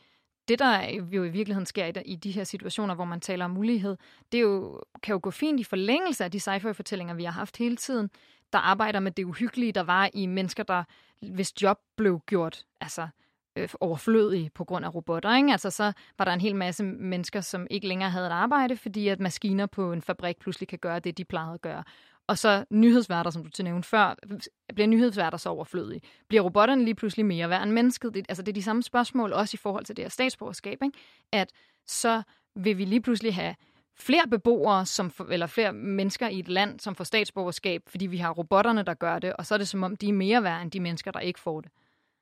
[0.47, 3.51] det der jo i virkeligheden sker i, i de her situationer, hvor man taler om
[3.51, 3.97] mulighed,
[4.31, 7.57] det er jo, kan jo gå fint i forlængelse af de sci-fi-fortællinger, vi har haft
[7.57, 8.09] hele tiden,
[8.53, 10.83] der arbejder med det uhyggelige, der var i mennesker, der
[11.21, 13.07] hvis job blev gjort altså,
[13.55, 15.35] øh, overflødige på grund af robotter.
[15.35, 15.51] Ikke?
[15.51, 19.07] Altså, så var der en hel masse mennesker, som ikke længere havde et arbejde, fordi
[19.07, 21.83] at maskiner på en fabrik pludselig kan gøre det, de plejede at gøre.
[22.27, 24.39] Og så nyhedsværter, som du til nævnte før, øh,
[24.75, 26.01] bliver nyhedsværter så overflødige?
[26.27, 28.13] Bliver robotterne lige pludselig mere værd end mennesket?
[28.13, 30.97] Det, altså det er de samme spørgsmål, også i forhold til det her statsborgerskab, ikke?
[31.31, 31.51] at
[31.85, 32.21] så
[32.55, 33.55] vil vi lige pludselig have
[33.99, 38.17] flere beboere, som for, eller flere mennesker i et land, som får statsborgerskab, fordi vi
[38.17, 40.61] har robotterne, der gør det, og så er det som om, de er mere værd
[40.61, 41.71] end de mennesker, der ikke får det.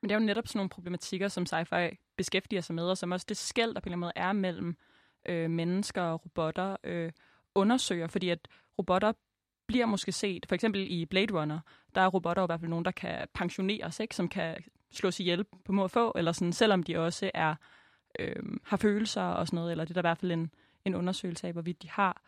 [0.02, 3.12] Men det er jo netop sådan nogle problematikker, som sci-fi beskæftiger sig med, og som
[3.12, 4.78] også det skæld, der på en eller anden måde er mellem
[5.26, 7.12] øh, mennesker og robotter, øh,
[7.56, 8.48] undersøger, fordi at
[8.80, 9.14] robotter
[9.68, 11.60] bliver måske set, for eksempel i Blade Runner,
[11.96, 14.16] der er robotter i hvert fald nogen, der kan pensioneres, ikke?
[14.16, 17.56] som kan slås ihjel på må få, eller sådan, selvom de også er
[18.20, 20.52] øh, har følelser og sådan noget, eller det er der i hvert fald en,
[20.86, 22.22] en undersøgelse af, hvorvidt de har.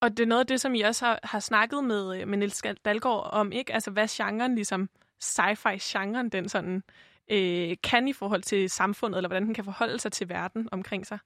[0.00, 2.38] Og det er noget af det, som I også har, har snakket med, øh, med
[2.38, 3.74] Niels Dalgaard om, ikke?
[3.74, 4.88] Altså, hvad genren, ligesom
[5.20, 6.82] sci-fi-genren, den sådan,
[7.30, 11.06] øh, kan i forhold til samfundet, eller hvordan den kan forholde sig til verden omkring
[11.06, 11.18] sig?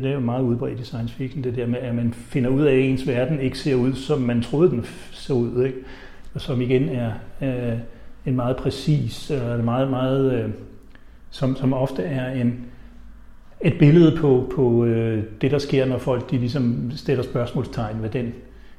[0.00, 2.62] Det er jo meget udbredt i science fiction, det der med, at man finder ud
[2.62, 5.64] af, at ens verden ikke ser ud, som man troede, den så ud.
[5.64, 5.78] Ikke?
[6.34, 7.12] Og som igen er
[7.42, 7.78] øh,
[8.26, 10.50] en meget præcis, øh, meget, meget, øh,
[11.30, 12.66] som, som ofte er en,
[13.60, 18.10] et billede på, på øh, det, der sker, når folk de ligesom stiller spørgsmålstegn ved
[18.10, 18.34] den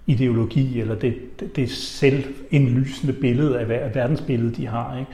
[0.08, 5.00] ideologi, eller det, det, det selvindlysende billede af verdensbilledet, de har.
[5.00, 5.12] Ikke?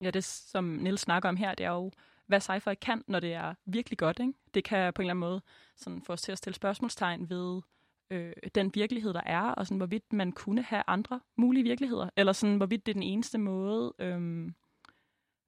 [0.00, 1.90] Ja, det som Nils snakker om her, det er jo
[2.26, 4.20] hvad sci-fi kan, når det er virkelig godt.
[4.20, 4.32] Ikke?
[4.54, 5.42] Det kan på en eller anden måde
[5.76, 7.62] sådan få os til at stille spørgsmålstegn ved
[8.10, 12.32] øh, den virkelighed, der er, og sådan, hvorvidt man kunne have andre mulige virkeligheder, eller
[12.32, 14.50] sådan, hvorvidt det er den eneste måde, øh,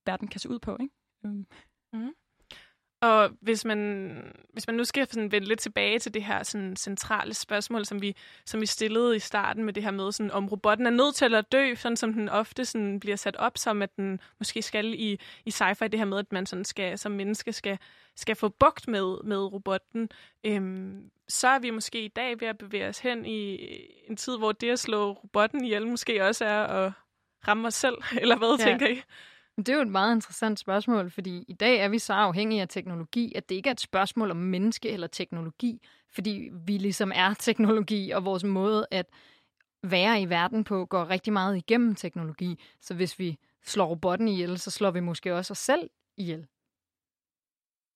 [0.07, 0.77] verden kan se ud på.
[0.81, 0.95] Ikke?
[1.27, 1.45] Øh.
[3.05, 4.11] Og hvis man,
[4.53, 8.03] hvis man nu skal sådan vende lidt tilbage til det her sådan, centrale spørgsmål, som
[8.03, 11.15] vi, som vi stillede i starten med det her med, sådan, om robotten er nødt
[11.15, 14.63] til at dø, sådan som den ofte sådan, bliver sat op som, at den måske
[14.63, 17.79] skal i, i sci-fi, det her med, at man sådan skal, som menneske skal,
[18.17, 20.09] skal få bugt med, med robotten,
[20.45, 23.59] øhm, så er vi måske i dag ved at bevæge os hen i
[24.09, 26.93] en tid, hvor det at slå robotten ihjel måske også er at
[27.49, 28.65] ramme os selv, eller hvad ja.
[28.65, 29.03] tænker I?
[29.57, 32.69] Det er jo et meget interessant spørgsmål, fordi i dag er vi så afhængige af
[32.69, 35.81] teknologi, at det ikke er et spørgsmål om menneske eller teknologi,
[36.11, 39.07] fordi vi ligesom er teknologi, og vores måde at
[39.83, 42.61] være i verden på går rigtig meget igennem teknologi.
[42.81, 46.47] Så hvis vi slår robotten ihjel, så slår vi måske også os selv ihjel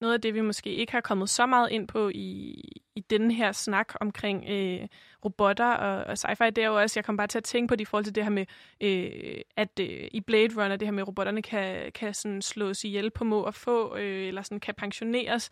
[0.01, 2.63] noget af det, vi måske ikke har kommet så meget ind på i,
[2.97, 4.89] i den her snak omkring øh,
[5.25, 7.77] robotter og, og sci-fi, det er jo også, jeg kom bare til at tænke på
[7.77, 8.47] det i forhold til det her med,
[8.81, 12.85] øh, at øh, i Blade Runner, det her med, at robotterne kan, kan sådan slås
[12.85, 15.51] ihjel på må og få, øh, eller sådan kan pensioneres,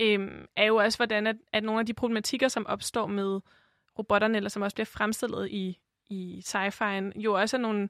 [0.00, 3.40] øh, er jo også, hvordan at, at nogle af de problematikker, som opstår med
[3.98, 5.78] robotterne, eller som også bliver fremstillet i,
[6.10, 7.88] i sci-fien, jo også er nogle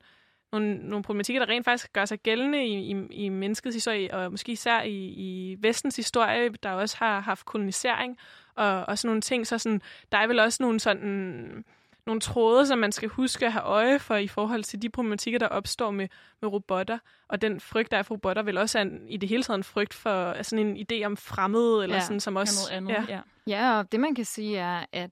[0.53, 4.30] nogle, nogle problematikker, der rent faktisk gør sig gældende i, i, i menneskets historie, og
[4.30, 8.18] måske især i, i vestens historie, der også har haft kolonisering
[8.55, 9.46] og, og sådan nogle ting.
[9.46, 9.82] Så sådan,
[10.12, 11.64] der er vel også nogle sådan
[12.07, 15.38] nogle tråde, som man skal huske at have øje for i forhold til de problematikker,
[15.38, 16.09] der opstår med,
[16.42, 16.98] med robotter.
[17.28, 19.59] Og den frygt, der er for robotter, vil også er en, i det hele taget
[19.59, 22.70] en frygt for altså sådan en idé om fremmede, eller Ja, sådan, som også...
[22.72, 23.20] Noget andet, ja.
[23.46, 25.11] Ja, og det man kan sige er, at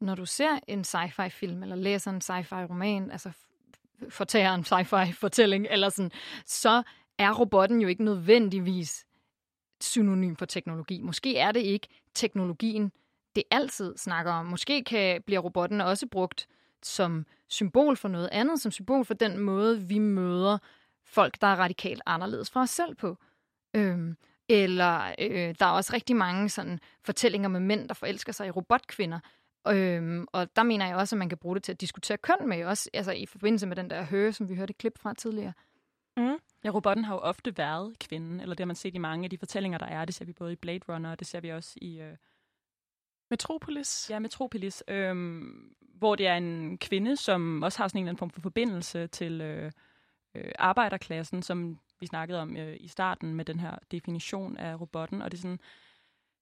[0.00, 3.30] når du ser en sci-fi film, eller læser en sci-fi roman, altså
[4.08, 6.10] fortærer en sci-fi fortælling, eller sådan,
[6.46, 6.82] så
[7.18, 9.06] er robotten jo ikke nødvendigvis
[9.80, 11.00] synonym for teknologi.
[11.00, 12.92] Måske er det ikke teknologien,
[13.36, 14.46] det altid snakker om.
[14.46, 16.48] Måske kan, bliver robotten også brugt
[16.82, 20.58] som symbol for noget andet, som symbol for den måde, vi møder
[21.04, 23.16] folk, der er radikalt anderledes fra os selv på.
[23.74, 24.16] Øhm,
[24.48, 28.50] eller øh, der er også rigtig mange sådan fortællinger med mænd, der forelsker sig i
[28.50, 29.20] robotkvinder.
[29.68, 32.48] Øhm, og der mener jeg også, at man kan bruge det til at diskutere køn
[32.48, 35.14] med, også altså i forbindelse med den der høre, som vi hørte et klip fra
[35.14, 35.52] tidligere.
[36.16, 36.36] Mm.
[36.64, 39.30] Ja, robotten har jo ofte været kvinden, eller det har man set i mange af
[39.30, 40.04] de fortællinger, der er.
[40.04, 42.00] Det ser vi både i Blade Runner, og det ser vi også i...
[42.00, 42.16] Øh...
[43.30, 44.10] Metropolis.
[44.10, 44.84] Ja, Metropolis.
[44.88, 48.40] Øhm, hvor det er en kvinde, som også har sådan en eller anden form for
[48.40, 49.72] forbindelse til øh,
[50.34, 55.22] øh, arbejderklassen, som vi snakkede om øh, i starten med den her definition af robotten.
[55.22, 55.60] Og det er sådan,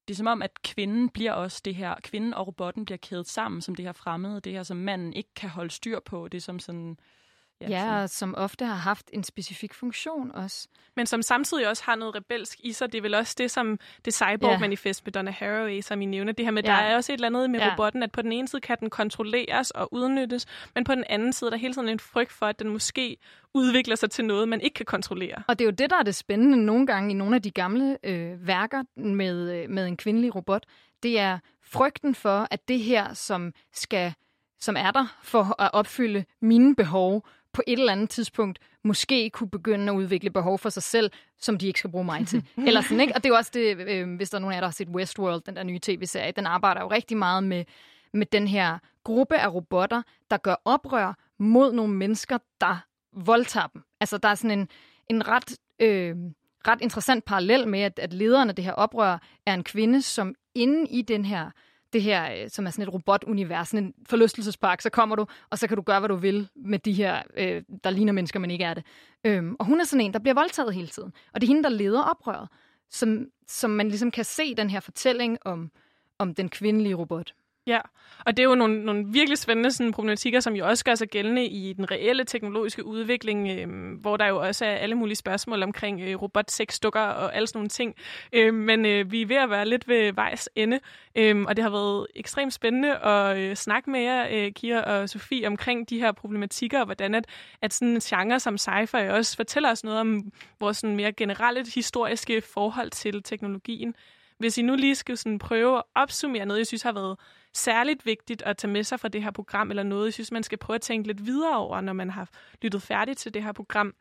[0.08, 3.28] det er som om, at kvinden bliver også det her, kvinden og robotten bliver kædet
[3.28, 6.28] sammen som det her fremmede, det her, som manden ikke kan holde styr på.
[6.28, 6.98] Det er som sådan...
[7.60, 10.68] Ja, ja og som ofte har haft en specifik funktion også.
[10.96, 12.92] Men som samtidig også har noget rebelsk i sig.
[12.92, 16.32] Det er vel også det, som det Cyborg-manifest med Donna Haraway, som I nævner.
[16.32, 16.70] Det her med, ja.
[16.70, 17.72] der er også et eller andet med Ja.
[17.72, 21.32] robotten, at på den ene side kan den kontrolleres og udnyttes, men på den anden
[21.32, 23.16] side er der hele tiden en frygt for, at den måske
[23.54, 25.42] udvikler sig til noget, man ikke kan kontrollere.
[25.48, 27.50] Og det er jo det, der er det spændende nogle gange i nogle af de
[27.50, 30.64] gamle øh, værker med, øh, med en kvindelig robot.
[31.02, 34.14] Det er frygten for, at det her, som skal
[34.60, 37.26] som er der for at opfylde mine behov,
[37.56, 41.58] på et eller andet tidspunkt måske kunne begynde at udvikle behov for sig selv, som
[41.58, 42.44] de ikke skal bruge mig til.
[42.66, 43.14] Eller sådan, ikke?
[43.14, 44.72] Og det er jo også det, øh, hvis der er nogen af jer, der har
[44.72, 47.64] set Westworld, den der nye tv-serie, den arbejder jo rigtig meget med,
[48.12, 52.76] med den her gruppe af robotter, der gør oprør mod nogle mennesker, der
[53.12, 53.82] voldtager dem.
[54.00, 54.68] Altså, der er sådan en,
[55.10, 56.16] en ret, øh,
[56.68, 60.34] ret interessant parallel med, at, at lederen af det her oprør er en kvinde, som
[60.54, 61.50] inde i den her
[61.92, 65.58] det her, øh, som er sådan et robotunivers, sådan en forlystelsespark, så kommer du, og
[65.58, 68.50] så kan du gøre, hvad du vil med de her, øh, der ligner mennesker, men
[68.50, 68.84] ikke er det.
[69.24, 71.12] Øhm, og hun er sådan en, der bliver voldtaget hele tiden.
[71.34, 72.48] Og det er hende, der leder oprøret,
[72.90, 75.70] som, som man ligesom kan se den her fortælling om,
[76.18, 77.34] om den kvindelige robot.
[77.66, 77.80] Ja,
[78.26, 81.08] og det er jo nogle, nogle virkelig spændende sådan, problematikker, som jo også gør sig
[81.08, 85.62] gældende i den reelle teknologiske udvikling, øh, hvor der jo også er alle mulige spørgsmål
[85.62, 87.94] omkring øh, robotsexdukker og alle sådan nogle ting.
[88.32, 90.80] Øh, men øh, vi er ved at være lidt ved vejs ende,
[91.16, 95.08] øh, og det har været ekstremt spændende at øh, snakke med jer, øh, Kira og
[95.08, 97.26] Sofie, omkring de her problematikker, og hvordan at,
[97.62, 101.64] at sådan en genre som sci-fi også fortæller os noget om vores sådan mere generelle
[101.74, 103.94] historiske forhold til teknologien.
[104.38, 107.16] Hvis I nu lige skal sådan prøve at opsummere noget, jeg synes har været
[107.56, 110.42] særligt vigtigt at tage med sig fra det her program, eller noget, jeg synes, man
[110.42, 112.28] skal prøve at tænke lidt videre over, når man har
[112.62, 113.94] lyttet færdigt til det her program.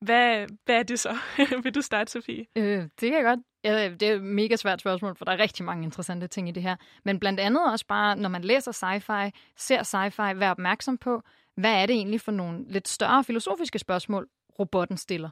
[0.00, 1.16] Hvad, hvad er det så?
[1.62, 2.46] Vil du starte, Sofie?
[2.56, 3.40] Øh, det kan jeg godt.
[3.64, 6.52] Ja, det er et mega svært spørgsmål, for der er rigtig mange interessante ting i
[6.52, 6.76] det her.
[7.04, 11.22] Men blandt andet også bare, når man læser sci-fi, ser sci-fi, vær opmærksom på,
[11.54, 14.28] hvad er det egentlig for nogle lidt større filosofiske spørgsmål,
[14.58, 15.30] robotten stiller.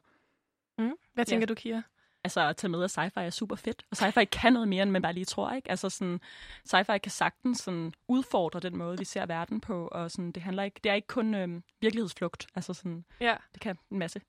[0.78, 0.92] Mm.
[1.14, 1.46] Hvad tænker Ja.
[1.46, 1.82] du, Kira?
[2.26, 3.82] Altså at tage med, at sci-fi er super fedt.
[3.90, 5.70] Og sci-fi kan noget mere, end man bare lige tror, ikke?
[5.70, 6.20] Altså sådan,
[6.68, 10.62] sci-fi kan sagtens sådan udfordre den måde, vi ser verden på, og sådan, det handler
[10.62, 12.46] ikke, det er ikke kun øhm, virkelighedsflugt.
[12.54, 13.34] Altså sådan, Ja.
[13.54, 14.20] det kan en masse.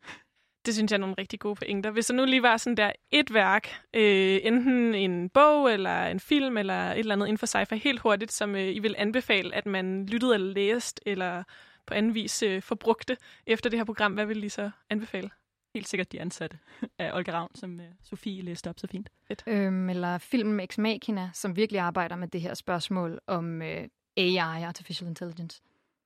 [0.66, 1.92] Det synes jeg er nogle rigtig gode pointer.
[1.92, 6.20] Hvis der nu lige var sådan der et værk, øh, enten en bog eller en
[6.20, 9.56] film eller et eller andet inden for sci-fi helt hurtigt, som øh, I vil anbefale,
[9.56, 11.44] at man lyttede eller læste eller
[11.88, 13.18] på anden vis øh, forbrugte
[13.48, 15.30] efter det her program, hvad vil I så anbefale?
[15.78, 16.60] Helt sikkert de ansatte
[17.00, 19.10] af Olga Ravn, som øh, Sofie læste op så fint.
[19.48, 24.38] Øhm, eller filmen Ex Machina, som virkelig arbejder med det her spørgsmål om øh, AI,
[24.38, 25.62] Artificial Intelligence.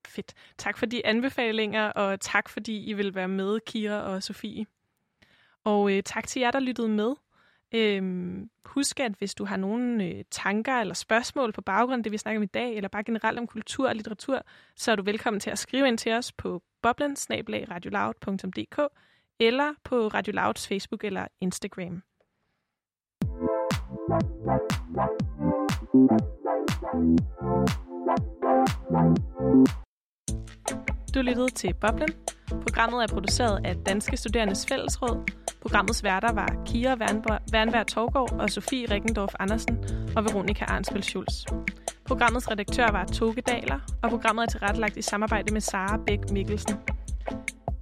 [0.08, 0.34] Fedt.
[0.58, 4.66] Tak for de anbefalinger, og tak fordi I vil være med, Kira og Sofie.
[5.64, 7.14] Og øh, tak til jer, der lyttede med.
[7.72, 12.12] Øhm, husk, at hvis du har nogle øh, tanker eller spørgsmål på baggrund af det,
[12.12, 14.42] vi snakker om i dag, eller bare generelt om kultur og litteratur,
[14.76, 17.16] så er du velkommen til at skrive ind til os på boblen
[19.42, 22.02] eller på Radio Louds Facebook eller Instagram.
[31.16, 32.10] Du lyttede til Boblen.
[32.50, 35.32] Programmet er produceret af Danske Studerendes Fællesråd.
[35.62, 36.96] Programmets værter var Kira
[37.54, 39.78] Wernberg Torgård og Sofie Rikkendorf Andersen
[40.16, 41.46] og Veronika Arnsfeldt Schulz.
[42.06, 46.78] Programmets redaktør var Toge Daler, og programmet er tilrettelagt i samarbejde med Sara Bæk Mikkelsen.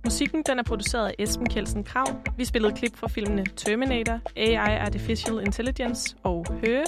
[0.04, 2.06] Musikken den er produceret af Esben Kjeldsen Krav.
[2.38, 6.84] Vi spillede klip fra filmene Terminator, AI Artificial Intelligence og Høge,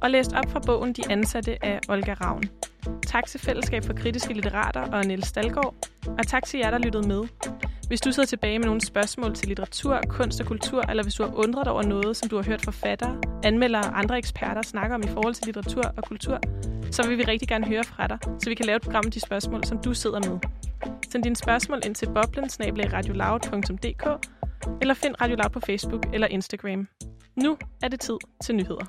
[0.00, 2.42] og læst op fra bogen De Ansatte af Olga Ravn.
[3.06, 5.74] Tak til Fællesskab for Kritiske Litterater og Niels Stalgaard.
[6.06, 7.22] Og tak til jer, der lyttede med.
[7.88, 11.22] Hvis du sidder tilbage med nogle spørgsmål til litteratur, kunst og kultur, eller hvis du
[11.22, 15.02] har undret over noget, som du har hørt forfattere, anmeldere og andre eksperter snakke om
[15.02, 16.40] i forhold til litteratur og kultur,
[16.90, 19.12] så vil vi rigtig gerne høre fra dig, så vi kan lave et program med
[19.12, 20.38] de spørgsmål, som du sidder med.
[21.10, 22.50] Send dine spørgsmål ind til boblen
[24.80, 26.88] eller find Radio Loud på Facebook eller Instagram.
[27.36, 28.86] Nu er det tid til nyheder.